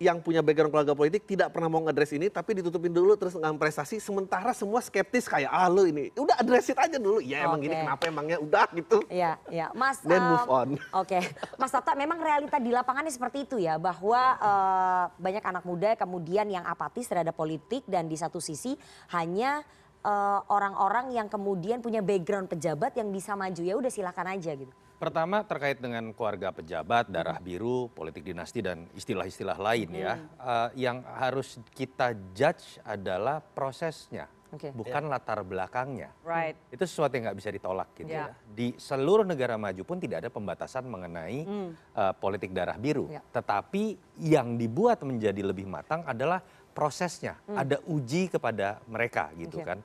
[0.03, 3.55] yang punya background keluarga politik tidak pernah mau ngadres ini tapi ditutupin dulu terus nggak
[3.55, 7.63] prestasi sementara semua skeptis kayak ah lu ini udah address it aja dulu ya emang
[7.63, 7.83] gini Oke.
[7.87, 9.67] kenapa emangnya udah gitu Iya, iya.
[9.77, 10.69] Mas Then em, move on.
[11.01, 11.19] Oke.
[11.61, 16.49] Mas Tata memang realita di lapangannya seperti itu ya bahwa eh, banyak anak muda kemudian
[16.49, 18.73] yang apatis terhadap politik dan di satu sisi
[19.13, 19.61] hanya
[20.01, 24.73] eh, orang-orang yang kemudian punya background pejabat yang bisa maju ya udah silakan aja gitu.
[25.03, 30.15] Pertama terkait dengan keluarga pejabat, darah biru, politik dinasti dan istilah-istilah lain ya.
[30.39, 34.71] Eh, yang harus kita judge adalah prosesnya, Oke.
[34.71, 36.15] bukan latar belakangnya.
[36.23, 36.55] Right.
[36.71, 38.31] Itu sesuatu yang nggak bisa ditolak gitu Ya.
[38.31, 38.35] ya.
[38.47, 41.43] Di seluruh negara maju pun tidak ada pembatasan mengenai
[41.75, 43.11] eh, politik darah biru.
[43.11, 43.19] Ya.
[43.19, 46.39] Tetapi yang dibuat menjadi lebih matang adalah
[46.73, 47.37] prosesnya.
[47.45, 49.67] Ada uji kepada mereka gitu Oke.
[49.67, 49.79] kan.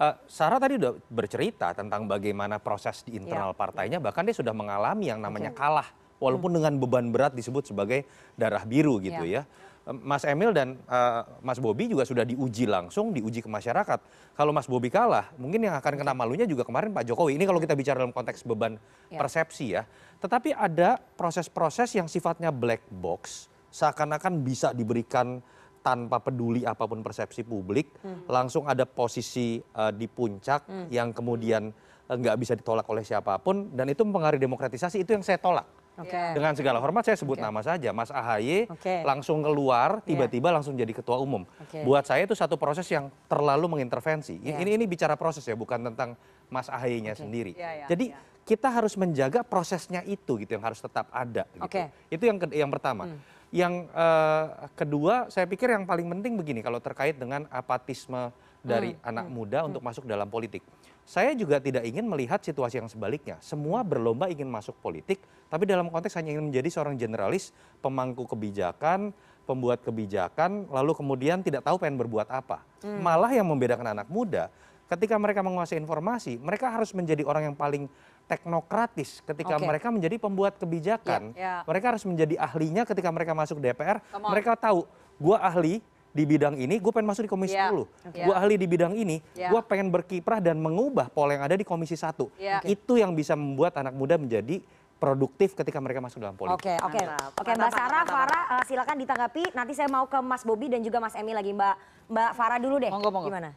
[0.00, 5.12] Eh, Sarah tadi udah bercerita tentang bagaimana proses di internal partainya, bahkan dia sudah mengalami
[5.12, 9.44] yang namanya kalah, walaupun dengan beban berat disebut sebagai darah biru gitu ya.
[9.84, 14.00] Eh, Mas Emil dan eh, Mas Bobi juga sudah diuji langsung, diuji ke masyarakat.
[14.40, 17.36] Kalau Mas Bobi kalah, mungkin yang akan kena malunya juga kemarin Pak Jokowi.
[17.36, 18.80] Ini kalau kita bicara dalam konteks beban
[19.12, 19.20] Ya.
[19.20, 19.84] persepsi ya.
[20.24, 25.44] Tetapi ada proses-proses yang sifatnya black box, seakan-akan bisa diberikan
[25.80, 31.72] tanpa peduli apa pun persepsi publik, langsung ada posisi eh, di puncak yang kemudian
[32.08, 35.66] eh, nggak bisa ditolak oleh siapa pun dan itu mempengaruhi demokratisasi itu yang saya tolak.
[36.00, 36.16] Oke.
[36.32, 39.04] Dengan segala hormat saya sebut nama saja, Mas AHY Oke.
[39.04, 41.44] langsung keluar tiba-tiba langsung jadi ketua umum.
[41.84, 44.40] Buat saya itu satu proses yang terlalu mengintervensi.
[44.40, 44.56] Ya.
[44.64, 46.16] Ini ini bicara proses ya, bukan tentang
[46.48, 47.52] Mas AHY-nya sendiri.
[47.84, 48.16] Jadi
[48.48, 51.44] kita harus menjaga prosesnya itu gitu yang harus tetap ada.
[51.52, 51.62] Gitu.
[51.62, 51.82] Oke.
[52.08, 53.06] Itu yang yang pertama.
[53.50, 54.44] Yang eh,
[54.78, 58.30] kedua, saya pikir yang paling penting begini kalau terkait dengan apatisme
[58.60, 60.60] dari anak muda untuk masuk dalam politik.
[61.02, 63.40] Saya juga tidak ingin melihat situasi yang sebaliknya.
[63.42, 65.18] Semua berlomba ingin masuk politik,
[65.50, 67.50] tapi dalam konteks hanya ingin menjadi seorang generalis,
[67.82, 69.10] pemangku kebijakan,
[69.48, 72.62] pembuat kebijakan, lalu kemudian tidak tahu pengen berbuat apa.
[72.84, 74.52] Malah yang membedakan anak muda,
[74.86, 77.90] ketika mereka menguasai informasi, mereka harus menjadi orang yang paling
[78.30, 79.66] teknokratis ketika Oke.
[79.66, 81.34] mereka menjadi pembuat kebijakan.
[81.34, 81.66] Ya.
[81.66, 83.98] Mereka harus menjadi ahlinya ketika mereka masuk DPR.
[84.14, 84.86] Mereka tahu,
[85.18, 87.70] gua ahli di bidang ini, gue pengen masuk di komisi Ya.
[87.70, 87.86] 10.
[87.86, 88.18] Oke.
[88.26, 89.46] Gue ahli di bidang ini, Ya.
[89.46, 92.26] gue pengen berkiprah dan mengubah pola yang ada di komisi 1.
[92.34, 92.58] Ya.
[92.66, 94.58] Itu yang bisa membuat anak muda menjadi
[95.00, 96.60] produktif ketika mereka masuk dalam politik.
[96.60, 97.00] Oke, oke.
[97.40, 98.04] Oke, Mbak Sarah.
[98.04, 99.42] Farah eh, silakan ditanggapi.
[99.56, 101.56] Nanti saya mau ke Mas Bobi dan juga Mas Emi lagi.
[101.56, 101.74] Mbak
[102.10, 102.90] Mbak Farah dulu deh.
[102.92, 103.28] Monggo, monggo.
[103.32, 103.50] Gimana?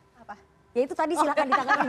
[0.74, 1.88] Ya itu tadi silakan ditanggapi.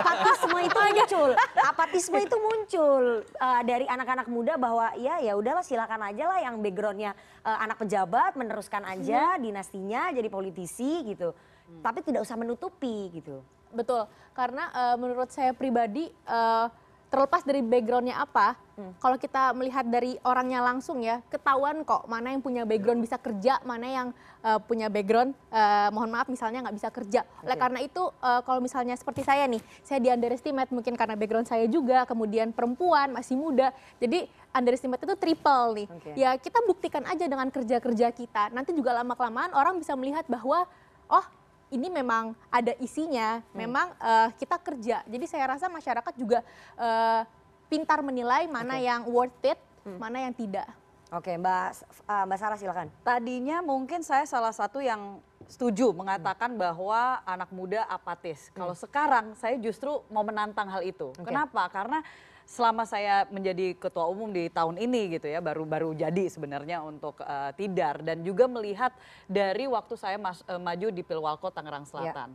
[0.00, 1.30] Apatisme itu muncul.
[1.60, 6.56] Apatisme itu muncul eh, dari anak-anak muda bahwa ya ya udahlah silakan aja lah yang
[6.64, 7.12] backgroundnya
[7.44, 11.36] eh, anak pejabat meneruskan aja dinastinya jadi politisi gitu.
[11.84, 13.44] Tapi tidak usah menutupi gitu.
[13.76, 16.66] Betul, karena eh, menurut saya pribadi eh,
[17.08, 18.56] terlepas dari backgroundnya apa,
[19.02, 23.58] kalau kita melihat dari orangnya langsung ya, ketahuan kok mana yang punya background bisa kerja,
[23.66, 24.08] mana yang
[24.46, 27.20] eh, punya background, eh, mohon maaf misalnya nggak bisa kerja.
[27.42, 27.62] Oleh Oke.
[27.66, 31.66] karena itu eh, kalau misalnya seperti saya nih, saya di underestimate mungkin karena background saya
[31.66, 35.88] juga, kemudian perempuan masih muda, jadi underestimate itu triple nih.
[35.90, 36.10] Oke.
[36.14, 38.54] Ya kita buktikan aja dengan kerja-kerja kita.
[38.54, 40.70] Nanti juga lama kelamaan orang bisa melihat bahwa
[41.10, 41.26] oh
[41.68, 45.04] ini memang ada isinya, memang eh, kita kerja.
[45.04, 46.40] Jadi saya rasa masyarakat juga
[46.76, 47.22] eh,
[47.68, 50.68] pintar menilai mana yang worth it, mana yang tidak.
[51.08, 51.66] Oke, Mbak
[52.04, 52.88] eh, Mbak Sarah silakan.
[53.04, 58.52] Tadinya mungkin saya salah satu yang setuju mengatakan bahwa anak muda apatis.
[58.52, 61.16] Kalau sekarang saya justru mau menantang hal itu.
[61.24, 61.64] Kenapa?
[61.72, 62.04] Karena
[62.48, 67.52] selama saya menjadi ketua umum di tahun ini gitu ya, baru-baru jadi sebenarnya untuk eh,
[67.52, 68.96] Tidar dan juga melihat
[69.28, 72.32] dari waktu saya mas- eh, maju di Pilwalko Tangerang Selatan.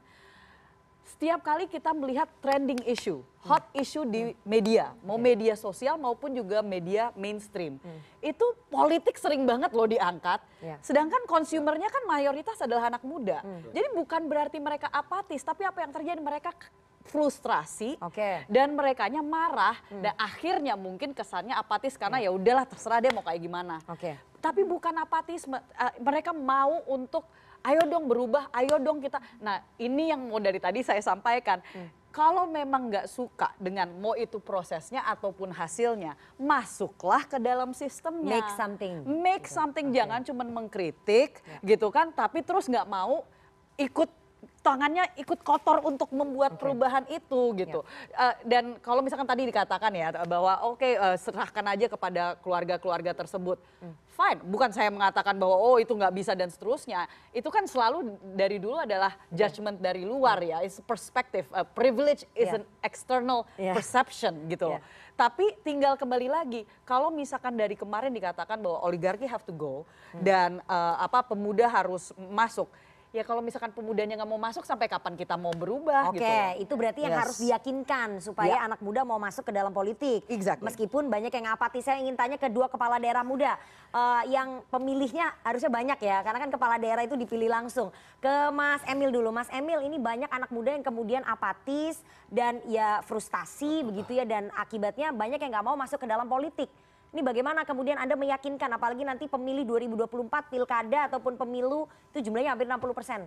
[1.03, 6.63] setiap kali kita melihat trending issue, hot issue di media, mau media sosial maupun juga
[6.63, 7.75] media mainstream,
[8.23, 10.39] itu politik sering banget loh diangkat.
[10.63, 10.79] Ya.
[10.79, 13.43] Sedangkan konsumernya kan mayoritas adalah anak muda.
[13.75, 16.55] Jadi bukan berarti mereka apatis, tapi apa yang terjadi mereka
[17.03, 18.47] frustrasi Oke.
[18.47, 23.41] dan merekanya marah dan akhirnya mungkin kesannya apatis karena ya udahlah terserah dia mau kayak
[23.43, 23.83] gimana.
[23.91, 24.15] Oke.
[24.43, 27.27] Tapi bukan apatis, eh, mereka mau untuk
[27.63, 29.19] ayo dong berubah, ayo dong kita.
[29.39, 31.63] Nah ini yang mau dari tadi saya sampaikan.
[32.13, 38.37] Kalau memang nggak suka dengan mau itu prosesnya ataupun hasilnya, masuklah ke dalam sistemnya.
[38.37, 38.93] Make something.
[39.01, 43.25] Make something, jangan cuma mengkritik gitu kan, tapi terus nggak mau
[43.81, 44.09] ikut
[44.63, 47.83] tangannya ikut kotor untuk membuat perubahan itu gitu.
[48.15, 53.59] Eh, dan kalau misalkan tadi dikatakan ya bahwa oke eh, serahkan aja kepada keluarga-keluarga tersebut.
[54.13, 57.09] Fine, bukan saya mengatakan bahwa oh itu nggak bisa dan seterusnya.
[57.33, 61.49] Itu kan selalu dari dulu adalah judgment dari luar ya, is perspective.
[61.49, 62.61] A privilege is Yeah.
[62.61, 63.73] an external Yeah.
[63.73, 64.81] perception gitu loh.
[65.17, 69.81] Tapi tinggal kembali lagi, kalau misalkan dari kemarin dikatakan bahwa oligarki have to go
[70.21, 72.69] dan eh, apa pemuda harus masuk.
[73.13, 76.65] Ya kalau misalkan pemudanya nggak mau masuk sampai kapan kita mau berubah Oke, gitu.
[76.65, 77.21] itu berarti yang Yes.
[77.21, 78.65] harus diyakinkan supaya Ya.
[78.65, 80.25] anak muda mau masuk ke dalam politik.
[80.25, 80.65] Exactly.
[80.65, 83.53] Meskipun banyak yang apatis, saya ingin tanya ke dua kepala daerah muda
[83.93, 87.93] eh, yang pemilihnya harusnya banyak ya, karena kan kepala daerah itu dipilih langsung.
[88.17, 93.05] Ke Mas Emil dulu, Mas Emil ini banyak anak muda yang kemudian apatis dan ya
[93.05, 96.65] frustasi begitu ya, dan akibatnya banyak yang nggak mau masuk ke dalam politik.
[97.13, 102.65] Ini bagaimana kemudian Anda meyakinkan, apalagi nanti pemilih 2024 pilkada ataupun pemilu itu jumlahnya hampir
[102.65, 103.21] 60 persen.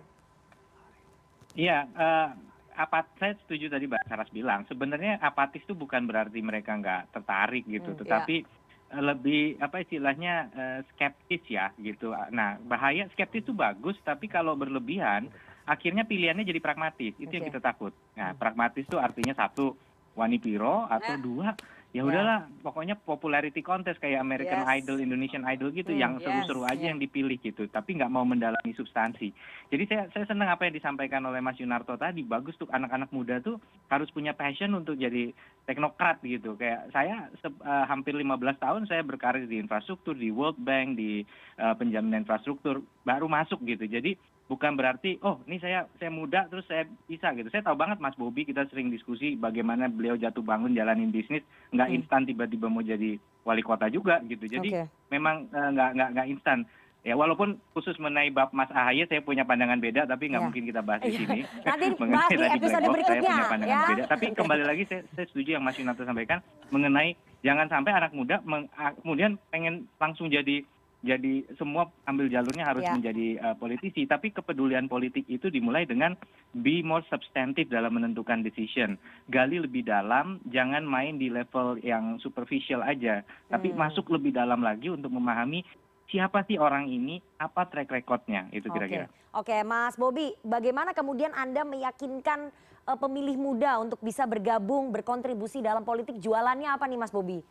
[1.55, 2.27] Iya, eh,
[2.75, 4.67] apa saya setuju tadi Mbak Saras bilang.
[4.67, 8.43] Sebenarnya apatis itu bukan berarti mereka nggak tertarik gitu, Hmm, tetapi
[8.91, 12.11] eh, lebih apa istilahnya eh, skeptis ya gitu.
[12.35, 15.31] Nah, bahaya skeptis itu bagus, tapi kalau berlebihan
[15.63, 17.15] akhirnya pilihannya jadi pragmatis.
[17.15, 17.55] Itu yang Oke.
[17.55, 17.95] kita takut.
[18.19, 19.79] Nah, pragmatis itu artinya satu
[20.17, 21.55] wani piro atau dua
[21.95, 24.83] ya udahlah pokoknya popularity contest kayak American Yes.
[24.83, 26.89] Idol, Indonesian Idol gitu Hmm, yang yes, seru-seru aja yeah.
[26.91, 29.31] yang dipilih gitu, tapi nggak mau mendalami substansi.
[29.71, 32.27] Jadi saya saya senang apa yang disampaikan oleh Mas Yunarto tadi.
[32.27, 33.57] Bagus tuh anak-anak muda tuh
[33.87, 35.31] harus punya passion untuk jadi
[35.63, 36.59] teknokrat gitu.
[36.59, 41.23] Kayak saya se- eh, hampir 15 tahun saya berkarir di infrastruktur, di World Bank, di
[41.57, 43.87] eh, penjaminan infrastruktur, baru masuk gitu.
[43.87, 44.13] Jadi
[44.47, 47.47] bukan berarti oh ini saya saya muda terus saya bisa gitu.
[47.47, 51.91] Saya tahu banget Mas Bobi kita sering diskusi bagaimana beliau jatuh bangun jalanin bisnis nggak
[51.93, 54.43] instan tiba-tiba mau jadi wali kota juga gitu.
[54.45, 54.71] Jadi
[55.07, 56.63] memang eh, nggak nggak nggak instan.
[57.01, 60.45] Ya walaupun khusus mengenai bab Mas Ahaye saya punya pandangan beda tapi nggak Ya.
[60.45, 61.19] mungkin kita bahas di Iya.
[61.21, 61.39] sini.
[61.65, 63.89] Nanti Mengenai bahas di tadi episode black box, saya berikutnya, punya pandangan ya.
[63.89, 64.03] beda.
[64.07, 68.39] Tapi kembali lagi saya, saya setuju yang Mas Yunarto sampaikan mengenai jangan sampai anak muda
[68.41, 70.63] meng- a- kemudian pengen langsung jadi
[70.97, 72.93] jadi semua ambil jalurnya harus Ya.
[72.97, 76.17] menjadi uh, politisi tapi kepedulian politik itu dimulai dengan
[76.51, 82.81] be more substantive dalam menentukan decision gali lebih dalam jangan main di level yang superficial
[82.81, 83.77] aja tapi Hmm.
[83.77, 85.61] masuk lebih dalam lagi untuk memahami
[86.07, 89.05] siapa sih orang ini apa track recordnya itu kira-kira
[89.37, 92.49] Oke, Oke, Mas Bobi, bagaimana kemudian Anda meyakinkan
[92.87, 96.17] eh, pemilih muda untuk bisa bergabung, berkontribusi dalam politik?
[96.17, 97.43] Jualannya apa nih, Mas Bobi?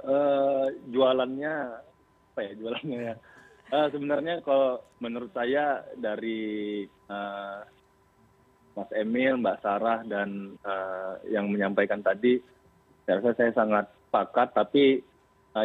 [0.00, 1.54] Eh, jualannya
[2.32, 3.16] apa ya jualannya ya
[3.70, 7.60] Eh, sebenarnya kalau menurut saya dari eh,
[8.74, 10.58] Mas Emil, Mbak Sarah dan
[11.30, 12.42] yang menyampaikan tadi,
[13.06, 14.58] saya rasa saya sangat sepakat.
[14.58, 14.84] Tapi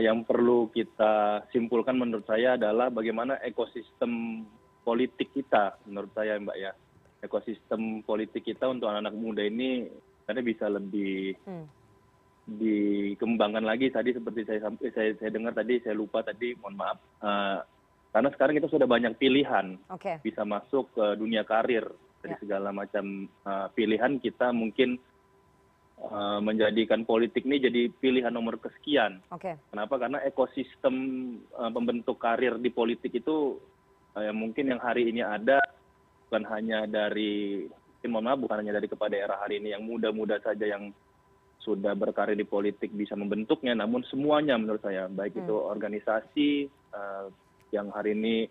[0.05, 4.45] yang perlu kita simpulkan menurut saya adalah bagaimana ekosistem
[4.85, 6.77] politik kita, menurut saya Mbak ya,
[7.25, 9.89] ekosistem politik kita untuk anak-anak muda ini
[10.29, 11.65] karena bisa lebih Hmm.
[12.45, 16.97] Dikembangkan lagi tadi seperti saya sampai saya, saya dengar tadi saya lupa tadi mohon maaf.
[17.21, 17.59] Eh,
[18.13, 19.75] karena sekarang kita sudah banyak pilihan
[20.21, 21.85] bisa masuk ke dunia karir.
[22.21, 22.41] Dari Ya.
[22.41, 24.97] segala macam eh, pilihan kita mungkin
[26.01, 29.21] eh, menjadikan politik ini jadi pilihan nomor kesekian.
[29.69, 29.97] Kenapa?
[30.01, 30.95] Karena ekosistem
[31.49, 33.61] eh, pembentuk karir di politik itu
[34.17, 35.61] eh, mungkin yang hari ini ada
[36.25, 37.65] bukan hanya dari
[38.05, 40.93] mohon maaf bukan hanya dari kepala daerah hari ini yang muda-muda saja yang
[41.65, 47.25] sudah berkarir di politik bisa membentuknya namun semuanya menurut saya baik itu organisasi eh,
[47.73, 48.45] yang hari ini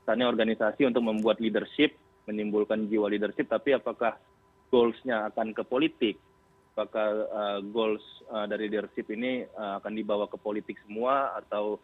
[0.00, 1.92] misalnya organisasi untuk membuat leadership
[2.24, 4.16] menimbulkan jiwa leadership tapi apakah
[4.74, 6.16] goals-nya akan ke politik?
[6.74, 8.02] Apakah uh, goals
[8.34, 11.78] uh, dari leadership ini uh, akan dibawa ke politik semua atau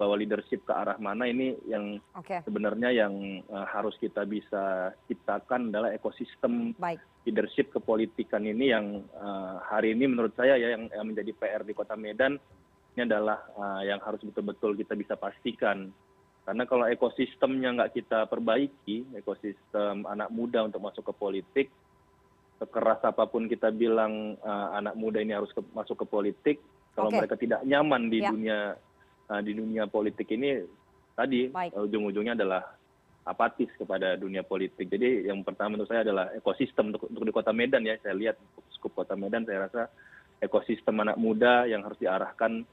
[0.00, 2.00] bawa leadership ke arah mana ini yang
[2.48, 6.96] sebenarnya yang uh, harus kita bisa ciptakan adalah ekosistem baik.
[7.28, 11.76] leadership kepolitikan ini yang uh, hari ini menurut saya ya yang, yang menjadi PR di
[11.76, 12.40] Kota Medan
[12.96, 15.92] ini adalah uh, yang harus betul-betul kita bisa pastikan
[16.48, 21.66] karena kalau ekosistemnya nggak kita perbaiki ekosistem anak muda untuk masuk ke politik
[22.56, 26.56] sekeras apa pun kita bilang uh, anak muda ini harus ke, masuk ke politik
[26.96, 27.20] kalau Oke.
[27.20, 28.32] mereka tidak nyaman di Ya.
[28.32, 28.58] dunia
[29.38, 30.58] di dunia politik ini
[31.14, 31.70] tadi Baik.
[31.78, 32.66] uh, ujung-ujungnya adalah
[33.22, 34.90] apatis kepada dunia politik.
[34.90, 37.94] Jadi yang pertama menurut saya adalah ekosistem untuk, di Kota Medan ya.
[38.02, 38.36] Saya lihat
[38.74, 39.86] skup Kota Medan saya rasa
[40.42, 42.66] ekosistem anak muda yang harus diarahkan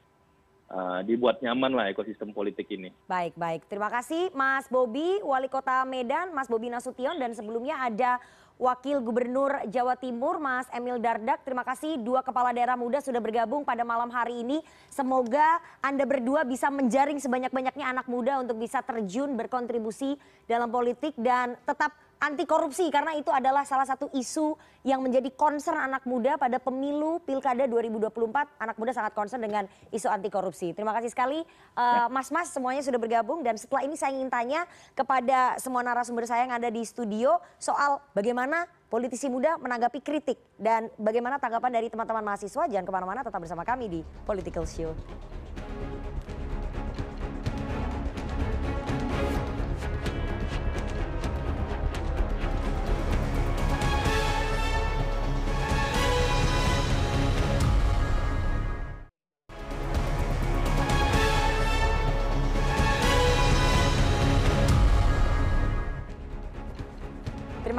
[0.72, 2.92] uh, dibuat nyaman lah ekosistem politik ini.
[3.08, 3.66] Baik, baik.
[3.68, 8.20] Terima kasih Mas Bobi, Wali Kota Medan, Mas Bobi Nasution, dan sebelumnya ada
[8.58, 11.46] Wakil Gubernur Jawa Timur, Mas Emil Dardak.
[11.46, 14.58] Terima kasih dua kepala daerah muda sudah bergabung pada malam hari ini.
[14.90, 20.18] Semoga Anda berdua bisa menjaring sebanyak-banyaknya anak muda untuk bisa terjun berkontribusi
[20.50, 25.78] dalam politik dan tetap anti korupsi karena itu adalah salah satu isu yang menjadi concern
[25.78, 28.58] anak muda pada pemilu Pilkada 2024.
[28.58, 29.64] Anak muda sangat concern dengan
[29.94, 30.74] isu anti korupsi.
[30.74, 31.42] Terima kasih sekali
[31.78, 34.66] eh, Mas-mas semuanya sudah bergabung dan setelah ini saya ingin tanya
[34.98, 40.88] kepada semua narasumber saya yang ada di studio soal bagaimana politisi muda menanggapi kritik dan
[40.98, 42.66] bagaimana tanggapan dari teman-teman mahasiswa.
[42.66, 44.92] Jangan ke mana-mana, tetap bersama kami di Political Show.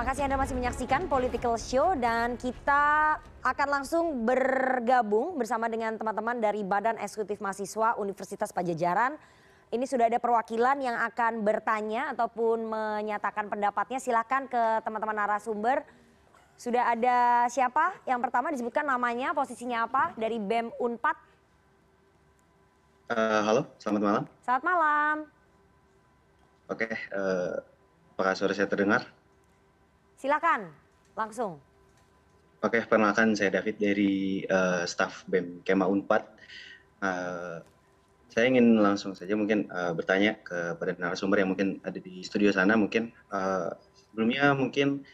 [0.09, 3.13] Kasih Anda masih menyaksikan Political Show dan kita
[3.45, 9.13] akan langsung bergabung bersama dengan teman-teman dari Badan Eksekutif Mahasiswa Universitas Pajajaran.
[9.69, 14.01] Ini sudah ada perwakilan yang akan bertanya ataupun menyatakan pendapatnya.
[14.01, 15.85] Silakan ke teman-teman narasumber.
[16.57, 17.93] Sudah ada siapa?
[18.09, 21.17] Yang pertama disebutkan namanya, posisinya apa dari BEM Unpad.
[23.13, 24.23] Eh, halo, selamat malam.
[24.41, 25.15] Selamat malam.
[26.65, 27.53] Oke, eh,
[28.17, 29.18] apakah suara saya terdengar?
[30.19, 30.67] Silakan
[31.15, 31.63] langsung.
[32.59, 36.23] Oke, perkenalkan saya David dari eh, staf BEM Kema Unpad.
[36.99, 37.57] Eh,
[38.27, 42.75] saya ingin langsung saja mungkin eh, bertanya kepada narasumber yang mungkin ada di studio sana
[42.75, 45.07] mungkin eh, sebelumnya mungkin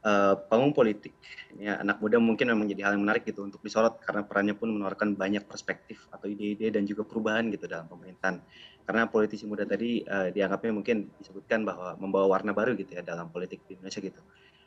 [0.00, 1.12] eh, panggung politik
[1.60, 4.72] ya, anak muda mungkin memang jadi hal yang menarik gitu untuk disorot karena perannya pun
[4.72, 8.40] menawarkan banyak perspektif atau ide-ide dan juga perubahan gitu dalam pemerintahan
[8.86, 13.26] karena politisi muda tadi eh, dianggapnya mungkin disebutkan bahwa membawa warna baru gitu ya dalam
[13.34, 14.22] politik di Indonesia gitu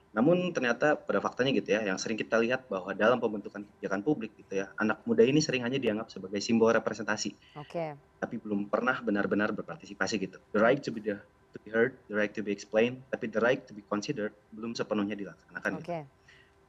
[0.09, 4.33] namun ternyata pada faktanya gitu ya, yang sering kita lihat bahwa dalam pembentukan kebijakan publik
[4.41, 7.93] gitu ya, anak muda ini sering hanya dianggap sebagai simbol representasi, Oke.
[8.17, 10.41] tapi belum pernah benar-benar berpartisipasi gitu.
[10.49, 13.37] The right to be the, to be heard, the right to be explained, tapi the
[13.37, 15.77] right to be considered belum sepenuhnya dilaksanakan.
[15.77, 15.85] Gitu.
[15.85, 15.99] Oke.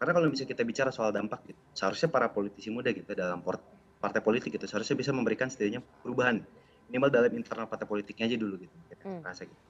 [0.01, 3.65] Karena kalau misalnya kita bicara soal dampak gitu, seharusnya para politisi muda gitu dalam port-
[4.01, 6.41] partai politik gitu seharusnya bisa memberikan setidaknya perubahan
[6.89, 8.73] minimal dalam internal partai politiknya aja dulu gitu.
[8.89, 9.21] Kita Hmm.
[9.21, 9.61] rasa gitu.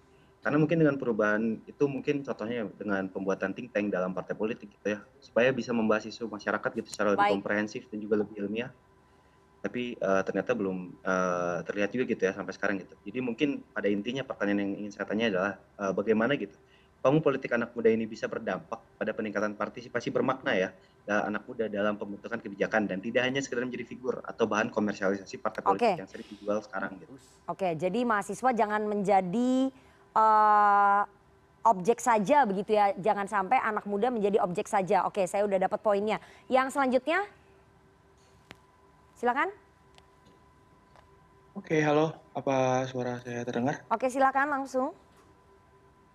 [0.41, 4.97] Karena mungkin dengan perubahan itu mungkin contohnya dengan pembuatan think tank dalam partai politik gitu
[4.97, 7.35] ya, supaya bisa membahas isu masyarakat gitu secara lebih Baik.
[7.37, 8.73] komprehensif dan juga lebih ilmiah.
[9.61, 12.97] Tapi eh, ternyata belum eh, terlihat juga gitu ya sampai sekarang gitu.
[13.05, 16.57] Jadi mungkin pada intinya pertanyaan yang ingin saya tanya adalah eh, bagaimana gitu
[17.01, 20.69] panggung politik anak muda ini bisa berdampak pada peningkatan partisipasi bermakna ya
[21.09, 25.65] anak muda dalam pembentukan kebijakan dan tidak hanya sekedar menjadi figur atau bahan komersialisasi partai
[25.65, 26.01] politik Oke.
[26.05, 27.17] yang sering dijual sekarang gitu.
[27.49, 29.73] Oke, jadi mahasiswa jangan menjadi
[31.65, 32.97] objek saja begitu ya.
[32.97, 35.05] Jangan sampai anak muda menjadi objek saja.
[35.07, 36.19] Oke, saya udah dapat poinnya.
[36.49, 37.25] Yang selanjutnya,
[39.17, 39.53] silakan.
[41.59, 42.15] Oke, halo.
[42.33, 43.85] Apa suara saya terdengar?
[43.91, 44.95] Oke, silakan langsung.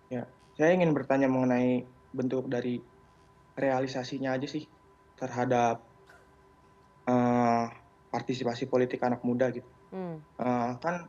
[0.08, 0.26] Ya,
[0.56, 2.80] saya ingin bertanya mengenai bentuk dari
[3.54, 4.64] realisasinya aja sih
[5.20, 5.84] terhadap
[7.06, 7.64] eh,
[8.10, 9.68] partisipasi politik anak muda gitu.
[9.92, 10.18] Hmm.
[10.40, 11.06] Eh, kan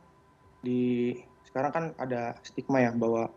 [0.62, 1.14] di
[1.48, 3.32] sekarang kan ada stigma ya bahwa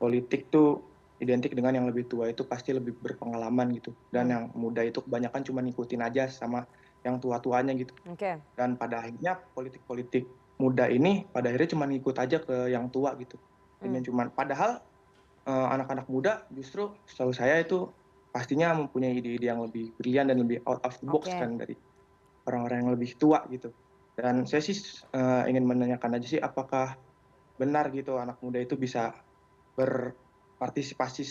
[0.00, 0.80] politik tuh
[1.20, 5.40] identik dengan yang lebih tua itu pasti lebih berpengalaman gitu dan yang muda itu kebanyakan
[5.44, 6.68] cuma ngikutin aja sama
[7.04, 8.36] yang tua-tuanya gitu Oke.
[8.56, 10.28] dan pada akhirnya politik-politik
[10.60, 13.36] muda ini pada akhirnya cuma ngikut aja ke yang tua gitu
[13.80, 14.04] dan Hmm.
[14.08, 14.80] cuman padahal
[15.46, 17.92] eh, anak-anak muda justru setahu saya itu
[18.32, 21.38] pastinya mempunyai ide-ide yang lebih brilian dan lebih out of the box Oke.
[21.38, 21.76] kan dari
[22.48, 23.72] orang-orang yang lebih tua gitu
[24.16, 24.76] dan saya sih
[25.16, 26.96] eh, ingin menanyakan aja sih apakah
[27.56, 29.16] benar gitu anak muda itu bisa
[29.76, 31.24] berpartisipasi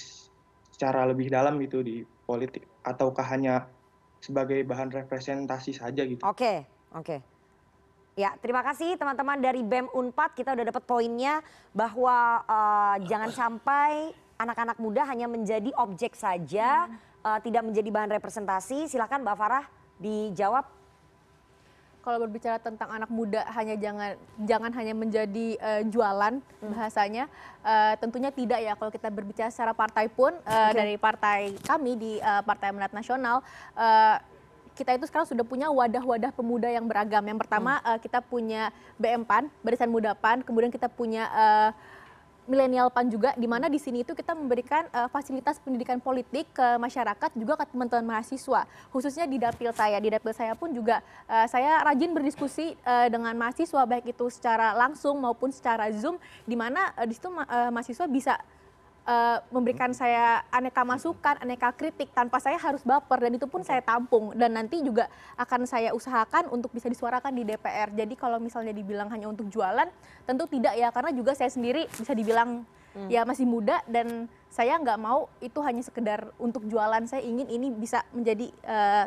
[0.74, 3.70] secara lebih dalam gitu di politik ataukah hanya
[4.20, 7.36] sebagai bahan representasi saja gitu Oke, oke.
[8.16, 10.40] Ya, terima kasih teman-teman dari BEM Unpad.
[10.40, 11.44] Kita udah dapat poinnya
[11.76, 16.88] bahwa eh, jangan sampai anak-anak muda hanya menjadi objek saja,
[17.28, 18.88] eh, tidak menjadi bahan representasi.
[18.88, 19.66] Silakan Mbak Farah
[20.00, 20.64] dijawab.
[22.06, 24.14] Kalau berbicara tentang anak muda hanya jangan
[24.46, 26.70] jangan hanya menjadi uh, jualan hmm.
[26.70, 27.26] bahasanya
[27.66, 30.78] uh, tentunya tidak ya kalau kita berbicara secara partai pun uh, okay.
[30.78, 33.42] dari partai kami di uh, Partai Amanat Nasional
[33.74, 34.22] uh,
[34.76, 37.24] kita itu sekarang sudah punya wadah-wadah pemuda yang beragam.
[37.24, 37.88] Yang pertama hmm.
[37.96, 41.70] uh, kita punya BM PAN, Barisan Muda PAN, kemudian kita punya uh,
[42.46, 46.68] milenial PAN juga di mana di sini itu kita memberikan uh, fasilitas pendidikan politik ke
[46.78, 49.98] masyarakat juga ke teman-teman mahasiswa khususnya di dapil saya.
[49.98, 54.78] Di dapil saya pun juga uh, saya rajin berdiskusi uh, dengan mahasiswa baik itu secara
[54.78, 58.34] langsung maupun secara zoom di mana uh, di situ uh, mahasiswa bisa
[59.06, 63.80] uh, memberikan saya aneka masukan, aneka kritik tanpa saya harus baper dan itu pun saya
[63.80, 67.94] tampung dan nanti juga akan saya usahakan untuk bisa disuarakan di DPR.
[67.94, 69.88] Jadi kalau misalnya dibilang hanya untuk jualan,
[70.26, 72.66] tentu tidak ya karena juga saya sendiri bisa dibilang
[72.98, 73.10] hmm.
[73.10, 77.06] ya masih muda dan saya nggak mau itu hanya sekedar untuk jualan.
[77.08, 79.06] Saya ingin ini bisa menjadi uh,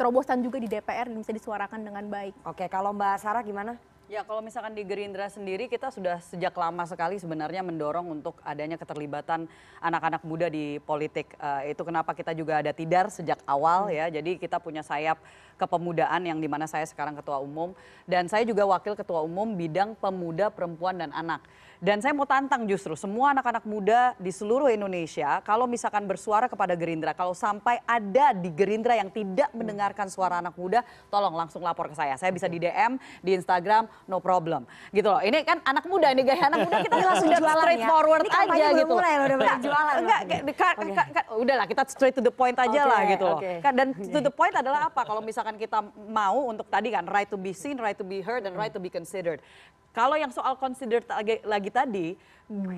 [0.00, 2.32] terobosan juga di DPR dan bisa disuarakan dengan baik.
[2.48, 3.76] Oke, kalau Mbak Sarah gimana?
[4.10, 8.74] Ya kalau misalkan di Gerindra sendiri kita sudah sejak lama sekali sebenarnya mendorong untuk adanya
[8.74, 9.46] keterlibatan
[9.78, 11.30] anak-anak muda di politik.
[11.38, 14.10] Uh, itu kenapa kita juga ada tidar sejak awal ya.
[14.10, 15.22] Jadi kita punya sayap
[15.62, 17.70] kepemudaan yang di mana saya sekarang ketua umum
[18.10, 21.46] dan saya juga wakil ketua umum bidang pemuda, perempuan dan anak.
[21.80, 26.76] Dan saya mau tantang justru semua anak-anak muda di seluruh Indonesia kalau misalkan bersuara kepada
[26.76, 31.88] Gerindra, kalau sampai ada di Gerindra yang tidak mendengarkan suara anak muda, tolong langsung lapor
[31.88, 32.20] ke saya.
[32.20, 34.68] Saya bisa di DM, di Instagram, no problem.
[34.92, 35.24] Gitu loh.
[35.24, 37.88] Ini kan anak muda, ini gaya anak muda kita langsung jualan straight ya.
[37.88, 38.92] forward ini aja gitu.
[38.92, 39.94] Mulai udah mulai jualan.
[40.04, 41.24] Enggak, okay.
[41.32, 43.40] udahlah kita straight to the point aja okay, lah gitu loh.
[43.40, 43.56] Okay.
[43.72, 45.00] Dan to the point adalah apa?
[45.08, 48.44] Kalau misalkan kita mau untuk tadi kan right to be seen, right to be heard,
[48.44, 49.40] dan right to be considered.
[49.90, 52.06] Kalau yang soal consider lagi, lagi tadi,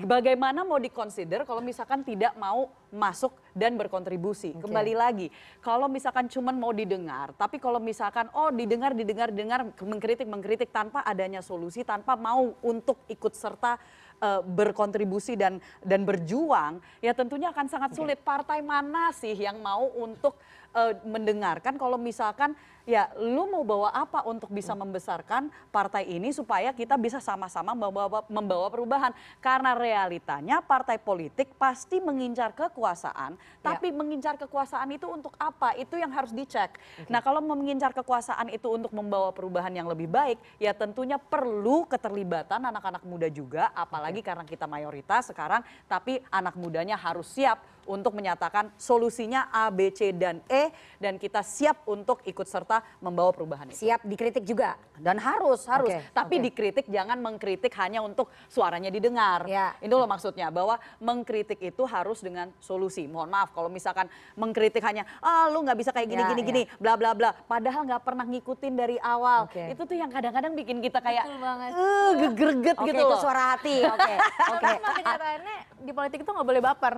[0.05, 4.57] bagaimana mau dikonsider kalau misalkan tidak mau masuk dan berkontribusi.
[4.57, 4.61] Okay.
[4.65, 5.27] Kembali lagi,
[5.61, 11.05] kalau misalkan cuma mau didengar, tapi kalau misalkan oh didengar, didengar, dengar, mengkritik, mengkritik tanpa
[11.05, 13.77] adanya solusi, tanpa mau untuk ikut serta
[14.17, 18.21] uh, berkontribusi dan dan berjuang, ya tentunya akan sangat sulit.
[18.21, 18.29] Okay.
[18.29, 20.33] Partai mana sih yang mau untuk
[20.73, 26.75] uh, mendengarkan kalau misalkan ya lu mau bawa apa untuk bisa membesarkan partai ini supaya
[26.75, 33.63] kita bisa sama-sama membawa membawa perubahan karena realitanya partai politik pasti mengincar kekuasaan ya.
[33.63, 37.07] tapi mengincar kekuasaan itu untuk apa itu yang harus dicek okay.
[37.07, 42.67] nah kalau mengincar kekuasaan itu untuk membawa perubahan yang lebih baik ya tentunya perlu keterlibatan
[42.67, 44.27] anak-anak muda juga apalagi okay.
[44.27, 50.11] karena kita mayoritas sekarang tapi anak mudanya harus siap untuk menyatakan solusinya A, B, C,
[50.15, 53.87] dan E dan kita siap untuk ikut serta membawa perubahan itu.
[53.87, 54.79] Siap dikritik juga?
[54.95, 55.89] Dan harus, harus.
[55.89, 56.43] Okay, Tapi okay.
[56.47, 59.43] dikritik jangan mengkritik hanya untuk suaranya didengar.
[59.49, 59.75] Ya.
[59.81, 63.09] Itu loh maksudnya, bahwa mengkritik itu harus dengan solusi.
[63.09, 64.07] Mohon maaf kalau misalkan
[64.37, 66.47] mengkritik hanya, ah lu nggak bisa kayak gini, ya, gini, ya.
[66.47, 67.33] gini, bla bla bla.
[67.33, 69.49] Padahal nggak pernah ngikutin dari awal.
[69.49, 69.73] Okay.
[69.73, 73.11] Itu tuh yang kadang-kadang bikin kita kayak, uh, gegerget okay, gitu loh.
[73.11, 74.01] itu suara hati, oke.
[74.53, 74.75] Okay.
[74.77, 74.77] okay.
[75.01, 76.93] kenyataannya di politik itu nggak boleh baper.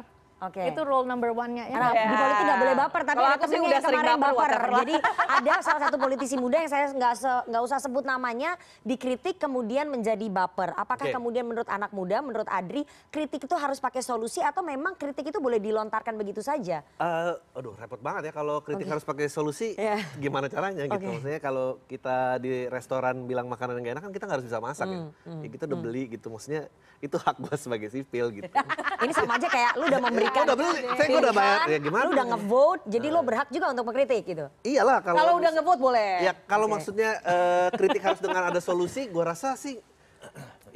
[0.46, 0.62] Oke.
[0.62, 0.72] Okay.
[0.72, 1.78] Itu rule number one-nya ya.
[1.82, 2.06] Nah, yeah.
[2.06, 4.30] Di politik nggak boleh baper, tapi Kalo ada temennya yang kemarin baper.
[4.30, 4.64] baper.
[4.86, 7.14] Jadi ada salah satu politisi muda yang saya nggak
[7.50, 8.52] nggak usah sebut namanya
[8.86, 10.78] dikritik kemudian menjadi baper.
[10.78, 11.16] Apakah okay.
[11.16, 15.42] kemudian menurut anak muda, menurut Adri, kritik itu harus pakai solusi atau memang kritik itu
[15.42, 16.86] boleh dilontarkan begitu saja?
[17.02, 18.94] Uh, aduh repot banget ya kalau kritik okay.
[18.94, 19.74] harus pakai solusi.
[19.76, 20.02] Yeah.
[20.22, 21.02] Gimana caranya gitu?
[21.02, 21.10] Okay.
[21.18, 24.60] Maksudnya kalau kita di restoran bilang makanan yang gak enak kan kita nggak harus bisa
[24.62, 25.00] masak mm, ya.
[25.26, 25.86] Mm, ya kita udah mm.
[25.90, 26.28] beli gitu.
[26.30, 26.62] Maksudnya
[27.02, 28.52] itu hak gue sebagai sipil gitu.
[29.06, 32.04] Ini sama aja kayak lu udah memberi memberikan udah beli, saya udah bayar ya gimana?
[32.06, 34.46] Lu udah ngevote, jadi lu berhak juga untuk mengkritik gitu.
[34.68, 36.12] Iyalah kalau Kalau udah ngevote boleh.
[36.24, 36.74] Ya kalau okay.
[36.76, 39.80] maksudnya uh, kritik harus dengan ada solusi, gua rasa sih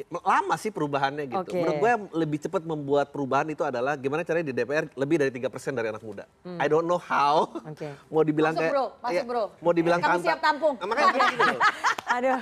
[0.08, 1.52] lama sih perubahannya gitu.
[1.52, 1.60] Okay.
[1.60, 5.32] Menurut gue yang lebih cepat membuat perubahan itu adalah gimana caranya di DPR lebih dari
[5.36, 6.24] tiga persen dari anak muda.
[6.48, 6.56] Hmm.
[6.56, 7.52] I don't know how.
[7.76, 7.92] Okay.
[8.14, 9.44] Mau dibilang masuk kayak bro, masuk ya, bro.
[9.60, 10.80] Mau dibilang Kami siap tampung.
[10.80, 11.60] Nah, makanya gitu.
[12.16, 12.40] Aduh.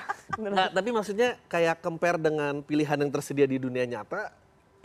[0.54, 4.30] Nah, tapi maksudnya kayak compare dengan pilihan yang tersedia di dunia nyata,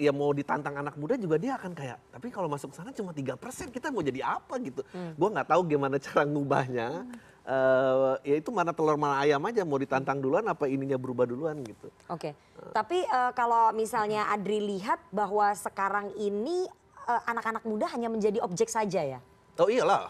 [0.02, 3.38] ya mau ditantang anak muda juga dia akan kayak tapi kalau masuk sana cuma tiga
[3.38, 5.14] persen kita mau jadi apa gitu hmm.
[5.14, 7.14] gue nggak tahu gimana cara ngubahnya hmm.
[7.46, 11.62] uh, ya itu mana telur mana ayam aja mau ditantang duluan apa ininya berubah duluan
[11.62, 12.32] gitu oke okay.
[12.58, 12.74] uh.
[12.74, 16.66] tapi uh, kalau misalnya Adri lihat bahwa sekarang ini
[17.06, 19.20] anak-anak uh, muda hanya menjadi objek saja ya
[19.60, 20.08] Oh iyalah.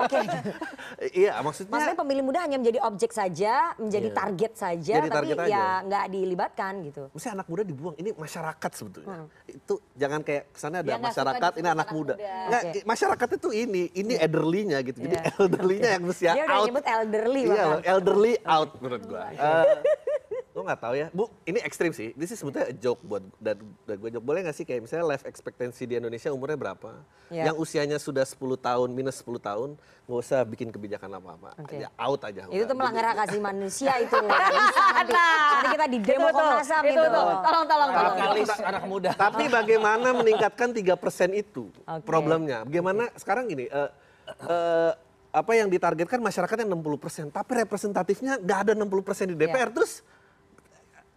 [0.00, 0.08] Oke.
[0.08, 0.24] Okay.
[1.28, 1.72] iya maksudnya.
[1.76, 4.16] Maksudnya pemilih muda hanya menjadi objek saja, menjadi iya.
[4.16, 7.02] target saja, Jadi tapi target ya nggak dilibatkan gitu.
[7.12, 9.16] Maksudnya anak muda dibuang, ini masyarakat sebetulnya.
[9.20, 9.28] Hmm.
[9.44, 12.14] Itu jangan kayak kesannya ada ya, masyarakat, ini anak, muda.
[12.16, 12.46] muda.
[12.48, 12.82] Nggak, okay.
[12.88, 14.24] masyarakat itu ini, ini yeah.
[14.24, 14.98] elderly-nya gitu.
[15.04, 15.36] Jadi yeah.
[15.44, 17.42] elderly-nya yang mesti Dia udah nyebut elderly.
[17.52, 19.20] Iya, elderly out menurut gua.
[19.36, 19.64] uh,
[20.58, 21.30] Lo nggak tahu ya, Bu.
[21.46, 22.10] Ini ekstrim sih.
[22.18, 24.26] Ini sih sebetulnya a joke buat dan, dan gue joke.
[24.26, 26.98] Boleh nggak sih kayak misalnya life expectancy di Indonesia umurnya berapa?
[27.30, 27.46] Ya.
[27.46, 31.54] Yang usianya sudah 10 tahun minus 10 tahun, nggak usah bikin kebijakan apa-apa.
[31.62, 31.78] Oke.
[31.78, 32.50] Aja out aja.
[32.50, 34.18] Itu tuh melanggar hak asasi manusia itu.
[34.18, 37.06] Bisa nanti, nanti kita di demo Komnas HAM itu.
[37.06, 37.90] Tolong, tolong, tolong.
[37.94, 39.10] Kapitalis anak muda.
[39.14, 42.02] Tapi bagaimana meningkatkan 3% itu Oke.
[42.02, 42.66] problemnya?
[42.66, 43.90] Bagaimana sekarang gini, eh,
[44.42, 44.92] eh,
[45.30, 50.17] apa yang ditargetkan masyarakatnya 60%, tapi representatifnya nggak ada 60% di DPR, terus a-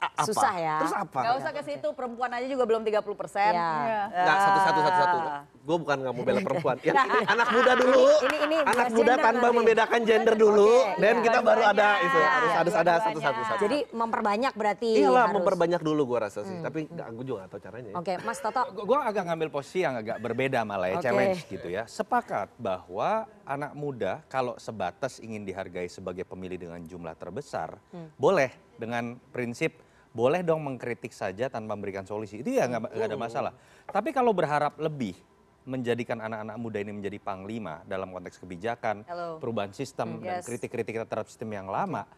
[0.01, 0.25] apa?
[0.25, 0.77] Susah ya.
[0.81, 1.19] Terus apa?
[1.21, 3.53] Gak usah ke situ, perempuan aja juga belum 30 persen.
[3.53, 3.69] Ya.
[3.71, 4.01] Iya.
[4.09, 5.17] Nggak, satu-satu, satu-satu.
[5.61, 6.75] Gue bukan nggak mau bela perempuan.
[6.81, 9.57] Yang ini anak muda dulu, ini- ini anak bahas muda tanpa nanti.
[9.61, 11.23] membedakan gender dulu, Oke, dan iya.
[11.23, 13.41] kita baru ada itu, Iya, harus iya, harus ada satu-satu.
[13.45, 13.61] satu.
[13.61, 15.35] Jadi memperbanyak berarti Iyalah, harus.
[15.37, 16.57] memperbanyak dulu gue rasa sih.
[16.57, 17.89] Tapi nggak, gue juga tahu caranya.
[17.93, 17.95] ya.
[17.95, 18.61] Oke, Mas Toto.
[18.73, 21.05] Gue agak ngambil posisi yang agak berbeda malah ya, Oke.
[21.05, 21.85] challenge gitu ya.
[21.85, 27.77] Sepakat bahwa anak muda kalau sebatas ingin dihargai sebagai pemilih dengan jumlah terbesar,
[28.15, 29.77] boleh dengan prinsip
[30.11, 32.43] boleh dong mengkritik saja tanpa memberikan solusi.
[32.43, 33.53] Itu ya nggak ada masalah.
[33.87, 35.15] Tapi kalau berharap lebih
[35.63, 39.37] menjadikan anak-anak muda ini menjadi panglima dalam konteks kebijakan, Hello.
[39.37, 40.45] perubahan sistem, dan Yes.
[40.49, 42.09] kritik-kritik kita terhadap sistem yang lama,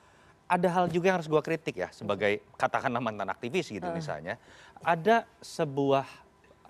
[0.48, 4.40] ada hal juga yang harus gua kritik ya sebagai katakanlah mantan aktivis gitu misalnya.
[4.80, 6.08] Ada sebuah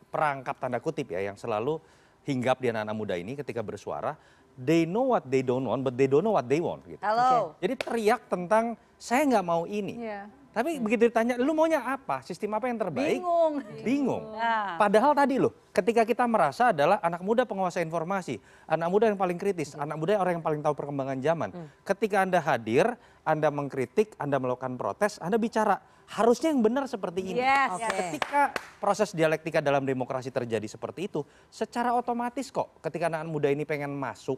[0.10, 1.78] perangkap tanda kutip ya yang selalu
[2.26, 4.18] hinggap di anak-anak muda ini ketika bersuara,
[4.58, 7.02] they know what they don't want, but they don't know what they want gitu.
[7.06, 7.54] Halo.
[7.62, 10.10] Jadi teriak tentang saya nggak mau ini.
[10.10, 10.26] Iya.
[10.54, 12.22] Tapi begitu ditanya, lu maunya apa?
[12.22, 13.18] Sistem apa yang terbaik?
[13.18, 13.54] Bingung.
[13.82, 14.24] Bingung.
[14.38, 14.78] Nah.
[14.78, 18.38] Padahal tadi loh, ketika kita merasa adalah anak muda penguasa informasi,
[18.70, 21.50] anak muda yang paling kritis, anak muda orang yang paling tahu perkembangan zaman.
[21.82, 22.86] Ketika Anda hadir,
[23.26, 25.82] Anda mengkritik, Anda melakukan protes, Anda bicara,
[26.14, 27.42] harusnya yang benar seperti ini.
[27.42, 27.74] Yes.
[27.74, 27.90] Oke.
[27.90, 28.42] Ketika
[28.78, 33.90] proses dialektika dalam demokrasi terjadi seperti itu, secara otomatis kok ketika anak muda ini pengen
[33.98, 34.38] masuk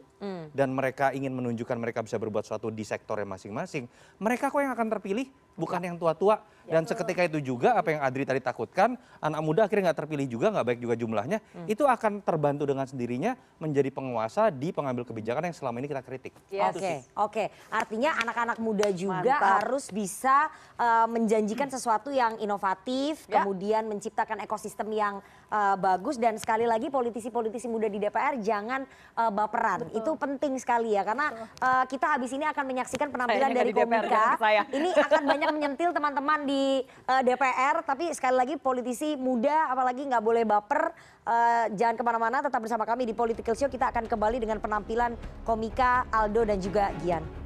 [0.56, 3.84] dan mereka ingin menunjukkan mereka bisa berbuat sesuatu di sektornya masing-masing,
[4.16, 6.40] mereka kok yang akan terpilih, bukan yang tua-tua.
[6.66, 10.50] Dan seketika itu juga apa yang Adri tadi takutkan, anak muda akhirnya nggak terpilih juga,
[10.50, 11.38] nggak baik juga jumlahnya,
[11.70, 16.34] itu akan terbantu dengan sendirinya menjadi penguasa di pengambil kebijakan yang selama ini kita kritik.
[16.50, 16.74] Yes.
[16.74, 17.44] Oke, oke.
[17.70, 19.62] Artinya anak-anak muda juga Mantap.
[19.62, 23.42] harus bisa uh, menjanjikan sesuatu yang inovatif, Ya.
[23.42, 25.18] kemudian menciptakan ekosistem yang
[25.50, 28.84] uh, bagus dan sekali lagi politisi-politisi muda di DPR jangan
[29.16, 29.88] uh, baperan.
[29.94, 34.36] Itu penting sekali ya karena uh, kita habis ini akan menyaksikan penampilan dari komika.
[34.38, 34.62] saya.
[34.70, 40.22] Ini akan banyak menyentil teman-teman di uh, DPR, tapi sekali lagi politisi muda apalagi nggak
[40.22, 40.92] boleh baper.
[41.26, 43.66] Uh, jangan ke mana-mana, tetap bersama kami di Political Show.
[43.66, 47.45] Kita akan kembali dengan penampilan komika Aldo dan juga Gian.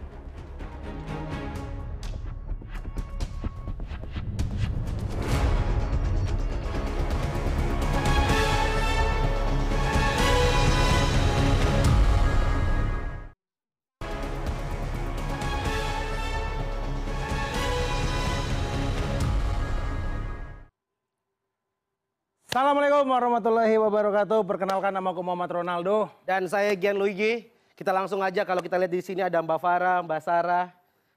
[22.61, 24.45] Assalamualaikum warahmatullahi wabarakatuh.
[24.45, 26.13] Perkenalkan nama aku Muhammad Ronaldo.
[26.29, 27.49] Dan saya Gian Luigi.
[27.73, 30.69] Kita langsung aja kalau kita lihat di sini ada Mbak Farah, Mbak Sarah,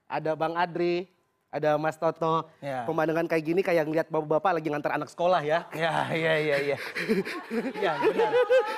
[0.08, 1.04] ada Bang Adri,
[1.54, 2.50] ada Mas Toto.
[2.58, 2.82] Ya.
[2.90, 5.70] Pemandangan kayak gini kayak ngeliat bapak-bapak lagi ngantar anak sekolah ya.
[5.78, 6.78] Ya, iya, iya, iya.
[7.78, 8.32] Ya, benar.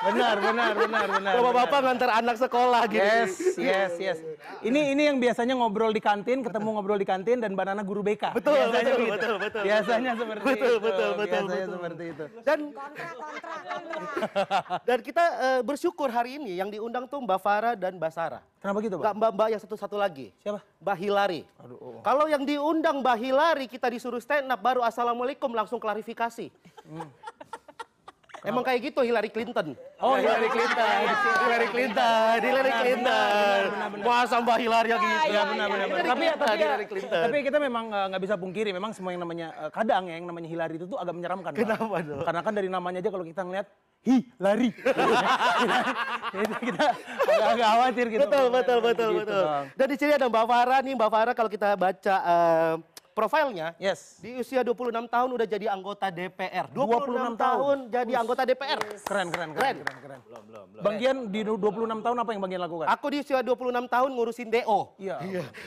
[0.04, 1.34] Benar, benar, benar, benar.
[1.40, 3.00] Bapak-bapak ngantar anak sekolah gitu.
[3.00, 4.18] Yes, yes, yes.
[4.60, 8.36] Ini ini yang biasanya ngobrol di kantin, ketemu ngobrol di kantin dan Banana guru BK.
[8.36, 9.14] Betul, Biasanya betul, gitu.
[9.16, 9.64] betul, betul.
[9.64, 10.84] Biasanya seperti Betul, itu.
[10.84, 11.76] betul, betul, Biasanya betul.
[11.80, 12.26] seperti itu.
[12.44, 12.60] Dan
[14.90, 18.44] dan kita eh, bersyukur hari ini yang diundang tuh Mbak Farah dan Mbak Sarah.
[18.66, 19.22] Kenapa gitu, Enggak Pak?
[19.22, 20.34] Mbak-mbak yang satu-satu lagi.
[20.42, 20.58] Siapa?
[20.82, 21.46] Mbak Hilari.
[21.62, 22.02] Aduh, oh.
[22.02, 26.50] Kalau yang diundang Mbak Hilari kita disuruh stand up baru assalamualaikum langsung klarifikasi.
[28.46, 29.78] Emang kayak gitu Hillary Clinton.
[30.02, 31.02] Oh, Hillary Clinton.
[31.46, 33.62] Hillary Clinton, Hillary Clinton.
[34.02, 35.30] Masa Mbak Hillary yang gitu?
[35.30, 35.88] Ya benar benar.
[35.90, 36.06] benar.
[36.06, 37.22] Tapi tapi ya, Hillary Clinton.
[37.26, 40.30] tapi kita memang eh, nggak bisa pungkiri memang semua yang namanya eh, kadang ya yang
[40.30, 41.52] namanya Hillary itu tuh agak menyeramkan.
[41.54, 41.62] Pak.
[41.62, 42.22] Kenapa dong?
[42.22, 43.68] Karena kan dari namanya aja kalau kita ngeliat
[44.06, 44.70] hi lari.
[44.70, 46.86] itu kita
[47.26, 48.22] agak-agak khawatir gitu.
[48.22, 49.44] Betul, betul, betul, Gitu, betul.
[49.44, 49.66] Bang.
[49.74, 52.74] Dan di sini ada Mbak Farah nih, Mbak Farah kalau kita baca eh,
[53.16, 54.20] profilnya, Yes.
[54.20, 56.68] di usia 26 tahun udah jadi anggota DPR.
[56.68, 58.80] 26, 26 tahun jadi anggota DPR.
[59.08, 59.76] Keren keren keren Keren.
[59.80, 60.20] keren keren.
[60.28, 60.84] Belum belum belum.
[60.84, 62.88] Bang Gian di 26 tahun apa yang Bang Gian lakukan?
[62.92, 64.80] Aku di usia 26 tahun ngurusin DO.
[65.00, 65.16] Iya.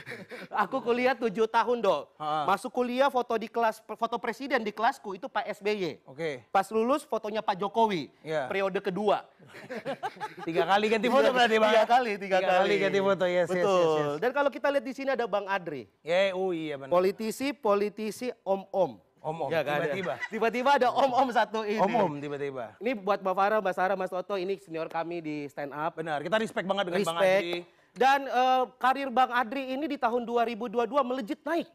[0.69, 2.03] Aku kuliah 7 tahun, Dok.
[2.45, 6.05] Masuk kuliah foto di kelas foto presiden di kelasku itu Pak SBY.
[6.05, 6.45] Oke.
[6.53, 8.13] Pas lulus fotonya Pak Jokowi.
[8.21, 8.45] Iya.
[8.45, 9.25] Periode kedua.
[10.47, 11.73] Tiga kali ganti foto berarti Bang.
[11.73, 13.81] Tiga kali, tiga, Tiga kali ganti foto, yes, yes, Betul.
[13.81, 14.13] yes, yes.
[14.21, 15.89] Dan kalau kita lihat di sini ada Bang Adri.
[16.05, 16.93] Ya, oh iya benar.
[16.93, 18.99] Politisi, politisi, om-om.
[19.19, 19.83] Om-om, Ya kan?
[19.83, 20.15] tiba-tiba.
[20.31, 21.83] Tiba-tiba ada om-om satu ini.
[21.83, 22.79] Om-om tiba-tiba.
[22.79, 25.99] Ini buat Mbak Farah, Mbak Sarah, Mas Toto, ini senior kami di stand up.
[25.99, 27.43] Benar, kita respect banget dengan Bang Respect.
[27.43, 27.61] Adri.
[27.99, 31.67] Dan eh, karir Bang Adri ini di tahun 2022 melejit naik.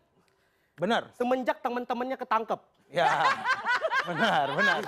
[0.79, 1.11] Benar.
[1.13, 2.59] Semenjak teman-temannya ketangkep.
[2.89, 3.09] Ya.
[4.07, 4.79] benar, benar.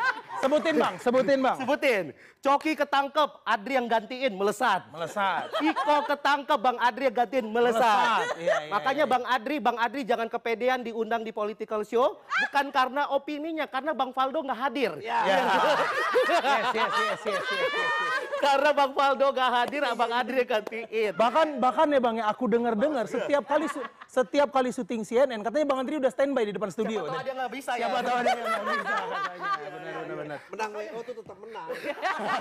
[0.44, 1.58] Sebutin bang, sebutin bang.
[1.58, 2.04] Sebutin.
[2.46, 4.86] Coki ketangkep, Adri yang gantiin, melesat.
[4.94, 5.50] Melesat.
[5.66, 7.82] Iko ketangkep, Bang Adri yang gantiin, melesat.
[7.82, 9.14] Melesat, iya, iya, Makanya iya.
[9.18, 12.22] Bang Adri, Bang Adri jangan kepedean diundang di political show.
[12.22, 14.94] Bukan karena opininya, karena Bang Faldo nggak hadir.
[15.02, 15.26] Ya.
[15.26, 17.92] Yes, yes, yes, yes, yes, yes, yes.
[18.38, 21.14] Karena Bang Faldo nggak hadir, Bang Adri yang gantiin.
[21.18, 23.66] Bahkan bahkan ya bang ya aku dengar dengar setiap kali
[24.06, 27.10] setiap kali syuting CNN katanya bang Andri udah standby di depan studio.
[27.10, 27.80] Siapa tahu ada yang nggak bisa ya.
[27.82, 29.50] Siapa tahu ada yang nggak bisa katanya.
[29.66, 30.38] Benar benar benar.
[30.54, 31.68] Menang WO tuh tetap menang.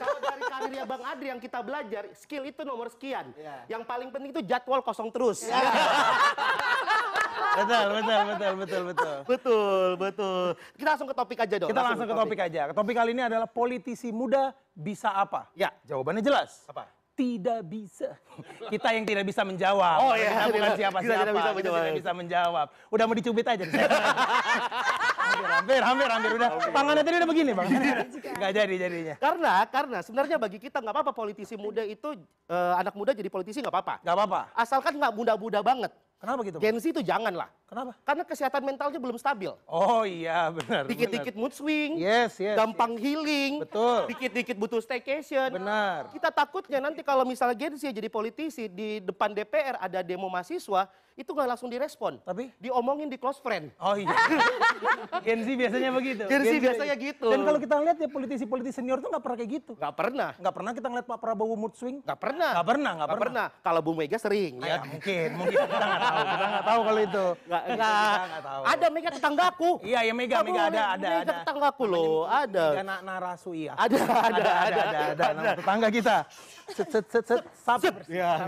[0.00, 3.32] Kalau dari karirnya Bang Adri yang kita belajar, skill itu nomor sekian.
[3.36, 3.78] Iya.
[3.78, 5.46] Yang paling penting itu jadwal kosong terus.
[7.50, 9.16] Betul betul betul betul betul.
[9.26, 10.46] betul, betul.
[10.78, 11.70] Kita langsung ke topik aja dong.
[11.74, 12.60] Kita langsung ke topik aja.
[12.70, 15.50] Topik kali ini adalah politisi muda bisa apa?
[15.58, 15.74] Ya.
[15.82, 16.62] Jawabannya jelas.
[16.70, 16.99] Apa?
[17.20, 18.16] Tidak bisa.
[18.72, 19.98] Kita yang tidak bisa menjawab.
[20.00, 20.32] Oh, iya.
[20.32, 21.20] Kita bukan Kita siapa-siapa.
[21.20, 21.80] tidak bisa Kita menjawab.
[21.84, 22.66] tidak bisa menjawab.
[22.88, 23.64] Udah mau dicubit aja.
[23.68, 23.76] hampir,
[25.60, 26.30] hampir, hampir, hampir.
[26.40, 26.50] Udah.
[26.72, 27.68] Tangannya tadi udah begini bang.
[28.40, 29.14] Gak jadi jadinya.
[29.20, 32.16] Karena, karena sebenarnya bagi kita nggak apa-apa politisi muda itu,
[32.48, 33.94] eh, anak muda jadi politisi nggak apa-apa.
[34.00, 34.40] Gak apa-apa.
[34.56, 35.92] Asalkan nggak muda-muda banget.
[36.20, 36.60] Kenapa gitu?
[36.60, 37.48] Gen Z itu jangan lah.
[37.64, 37.96] Kenapa?
[38.04, 39.56] Karena kesehatan mentalnya belum stabil.
[39.64, 40.84] Oh iya benar.
[40.84, 42.60] Dikit-dikit mood swing, Yes, yes.
[42.60, 44.04] gampang healing, Betul.
[44.12, 45.56] dikit-dikit butuh staycation.
[45.56, 46.12] Benar.
[46.12, 50.92] Kita takutnya nanti kalau misalnya Gen Z jadi politisi di depan DPR ada demo mahasiswa,
[51.18, 52.18] itu nggak langsung direspon.
[52.22, 52.54] Tapi?
[52.62, 53.74] Diomongin di close friend.
[53.82, 54.10] Oh iya.
[55.26, 56.22] Gen Z biasanya begitu.
[56.26, 57.28] Gen Z biasanya gitu.
[57.28, 59.72] Dan kalau kita lihat ya politisi-politisi senior tuh nggak pernah kayak gitu.
[59.76, 60.30] Nggak pernah.
[60.38, 62.00] Nggak pernah kita ngeliat Pak Prabowo mood swing.
[62.06, 62.50] Nggak pernah.
[62.56, 63.24] Nggak pernah, nggak pernah.
[63.26, 63.46] pernah.
[63.60, 64.52] Kalau Bu Mega sering.
[64.64, 66.18] Ya mungkin, mungkin kita nggak tahu.
[66.20, 67.26] Kita nggak tahu kalau itu.
[67.46, 68.42] Nggak, nggak.
[68.42, 68.62] tahu.
[68.64, 69.70] Ada Mega tetanggaku.
[69.84, 72.66] Iya, ya Mega, Mega ada, ada, Mega tetanggaku loh, ada.
[72.72, 73.72] Mega na narasu iya.
[73.76, 75.24] Ada, ada, ada, ada, ada.
[75.36, 76.16] Nama tetangga kita.
[76.70, 77.80] Set, set, set, set, sap.
[78.06, 78.46] Ya,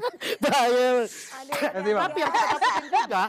[0.50, 3.22] Tapi yang kita takutin juga,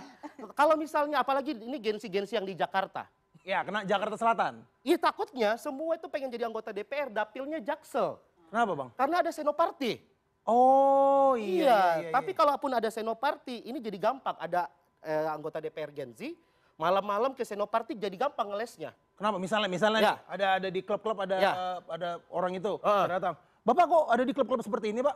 [0.54, 3.08] kalau misalnya apalagi ini gensi-gensi yang di Jakarta.
[3.42, 4.62] Ya, kena Jakarta Selatan.
[4.86, 8.22] Iya takutnya semua itu pengen jadi anggota DPR, dapilnya Jaksel.
[8.54, 8.90] Kenapa bang?
[8.94, 9.98] Karena ada senoparti.
[10.46, 11.46] Oh iya.
[11.46, 14.38] Iya, iya, iya, tapi kalaupun ada senoparti, ini jadi gampang.
[14.38, 14.70] Ada
[15.02, 16.38] eh, anggota DPR Genzi,
[16.78, 18.94] malam-malam ke senoparti jadi gampang ngelesnya.
[19.18, 19.38] Kenapa?
[19.38, 20.06] Misalnya, misalnya Ya.
[20.06, 21.54] nih, ada ada di klub-klub ada Ya.
[21.86, 23.06] ada orang itu Heeh.
[23.10, 23.34] datang.
[23.62, 25.16] Bapak kok ada di klub-klub seperti ini, Pak?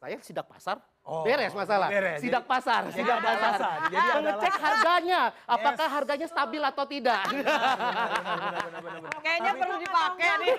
[0.00, 1.92] Saya sidak pasar, Oh, beres masalah.
[1.92, 2.16] beres.
[2.16, 3.44] Sidak pasar, Jadi sidak ada pasar.
[3.44, 3.78] alasan.
[3.92, 7.20] Jadi Mengecek harganya, apakah harganya stabil atau tidak.
[9.20, 10.54] Kayaknya perlu dipakai nih.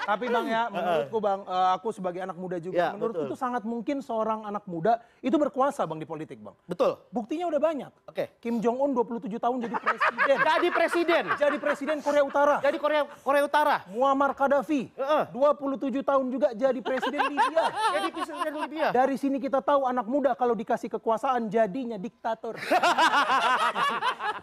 [0.00, 3.30] Tapi Bang ya, menurutku Bang, eh, aku sebagai anak muda juga, Ya, menurutku betul.
[3.30, 6.54] itu sangat mungkin seorang anak muda itu berkuasa Bang di politik Bang.
[6.64, 7.02] Betul.
[7.10, 7.90] Buktinya udah banyak.
[8.06, 8.30] Oke.
[8.38, 10.36] Kim Jong Un 27 tahun jadi presiden.
[10.50, 11.24] Jadi presiden.
[11.36, 12.56] jadi presiden Korea Utara.
[12.60, 13.76] Jadi Korea Korea Utara.
[13.90, 15.22] Muammar Gaddafi, Heeh.
[15.34, 17.64] 27 tahun juga jadi presiden Libya.
[17.96, 18.88] Jadi presiden Libya.
[19.00, 22.60] Dari sini kita tahu anak muda kalau dikasih kekuasaan jadinya diktator.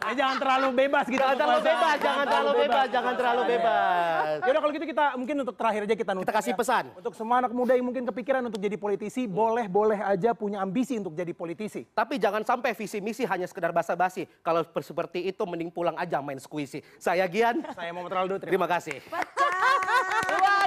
[0.07, 1.19] Eh, jangan terlalu bebas gitu.
[1.19, 4.23] Jangan terlalu bebas, jangan terlalu bebas, jangan terlalu bebas.
[4.39, 6.59] Yaudah kalau gitu kita mungkin untuk terakhir aja kita nutup Kita kasih ya.
[6.63, 6.83] pesan.
[6.95, 11.11] Untuk semua anak muda yang mungkin kepikiran untuk jadi politisi, boleh-boleh aja punya ambisi untuk
[11.11, 11.83] jadi politisi.
[11.91, 14.23] Tapi jangan sampai visi misi hanya sekedar basa-basi.
[14.39, 16.79] Kalau seperti itu mending pulang aja main squishy.
[17.03, 17.59] Saya Gian.
[17.75, 18.95] Saya Muhammad Raldo, terima Terima kasih.
[19.11, 20.66] Biasa.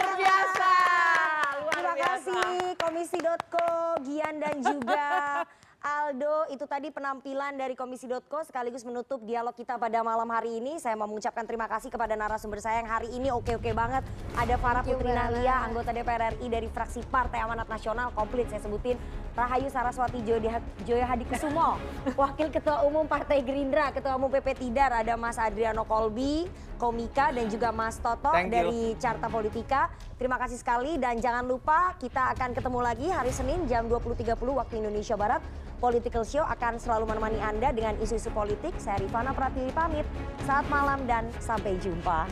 [2.01, 5.44] Kasih Komisi.co, Gian dan juga
[5.80, 6.44] Aldo.
[6.52, 10.76] Itu tadi penampilan dari Komisi.co sekaligus menutup dialog kita pada malam hari ini.
[10.76, 14.04] Saya mau mengucapkan terima kasih kepada narasumber saya yang hari ini oke-oke banget.
[14.36, 15.16] Ada Farah Thank you Putri.
[15.16, 19.00] Nahlia, anggota DPR RI dari fraksi Partai Amanat Nasional, komplit saya sebutin.
[19.32, 21.80] Rahayu Saraswati Joya Joya Hadikusumo,
[22.20, 26.44] Wakil Ketua Umum Partai Gerindra, Ketua Umum PP Tidar, ada Mas Adriano Kolbi,
[26.76, 28.52] Komika, dan juga Mas Toto Thank you.
[28.52, 29.88] dari Carta Politika.
[30.20, 34.74] Terima kasih sekali dan jangan lupa kita akan ketemu lagi hari Senin jam 20.30 waktu
[34.76, 35.40] Indonesia Barat.
[35.80, 38.76] Political Show akan selalu menemani Anda dengan isu-isu politik.
[38.76, 40.04] Saya Rifana Pratiwi pamit.
[40.44, 42.28] Saat malam dan sampai jumpa.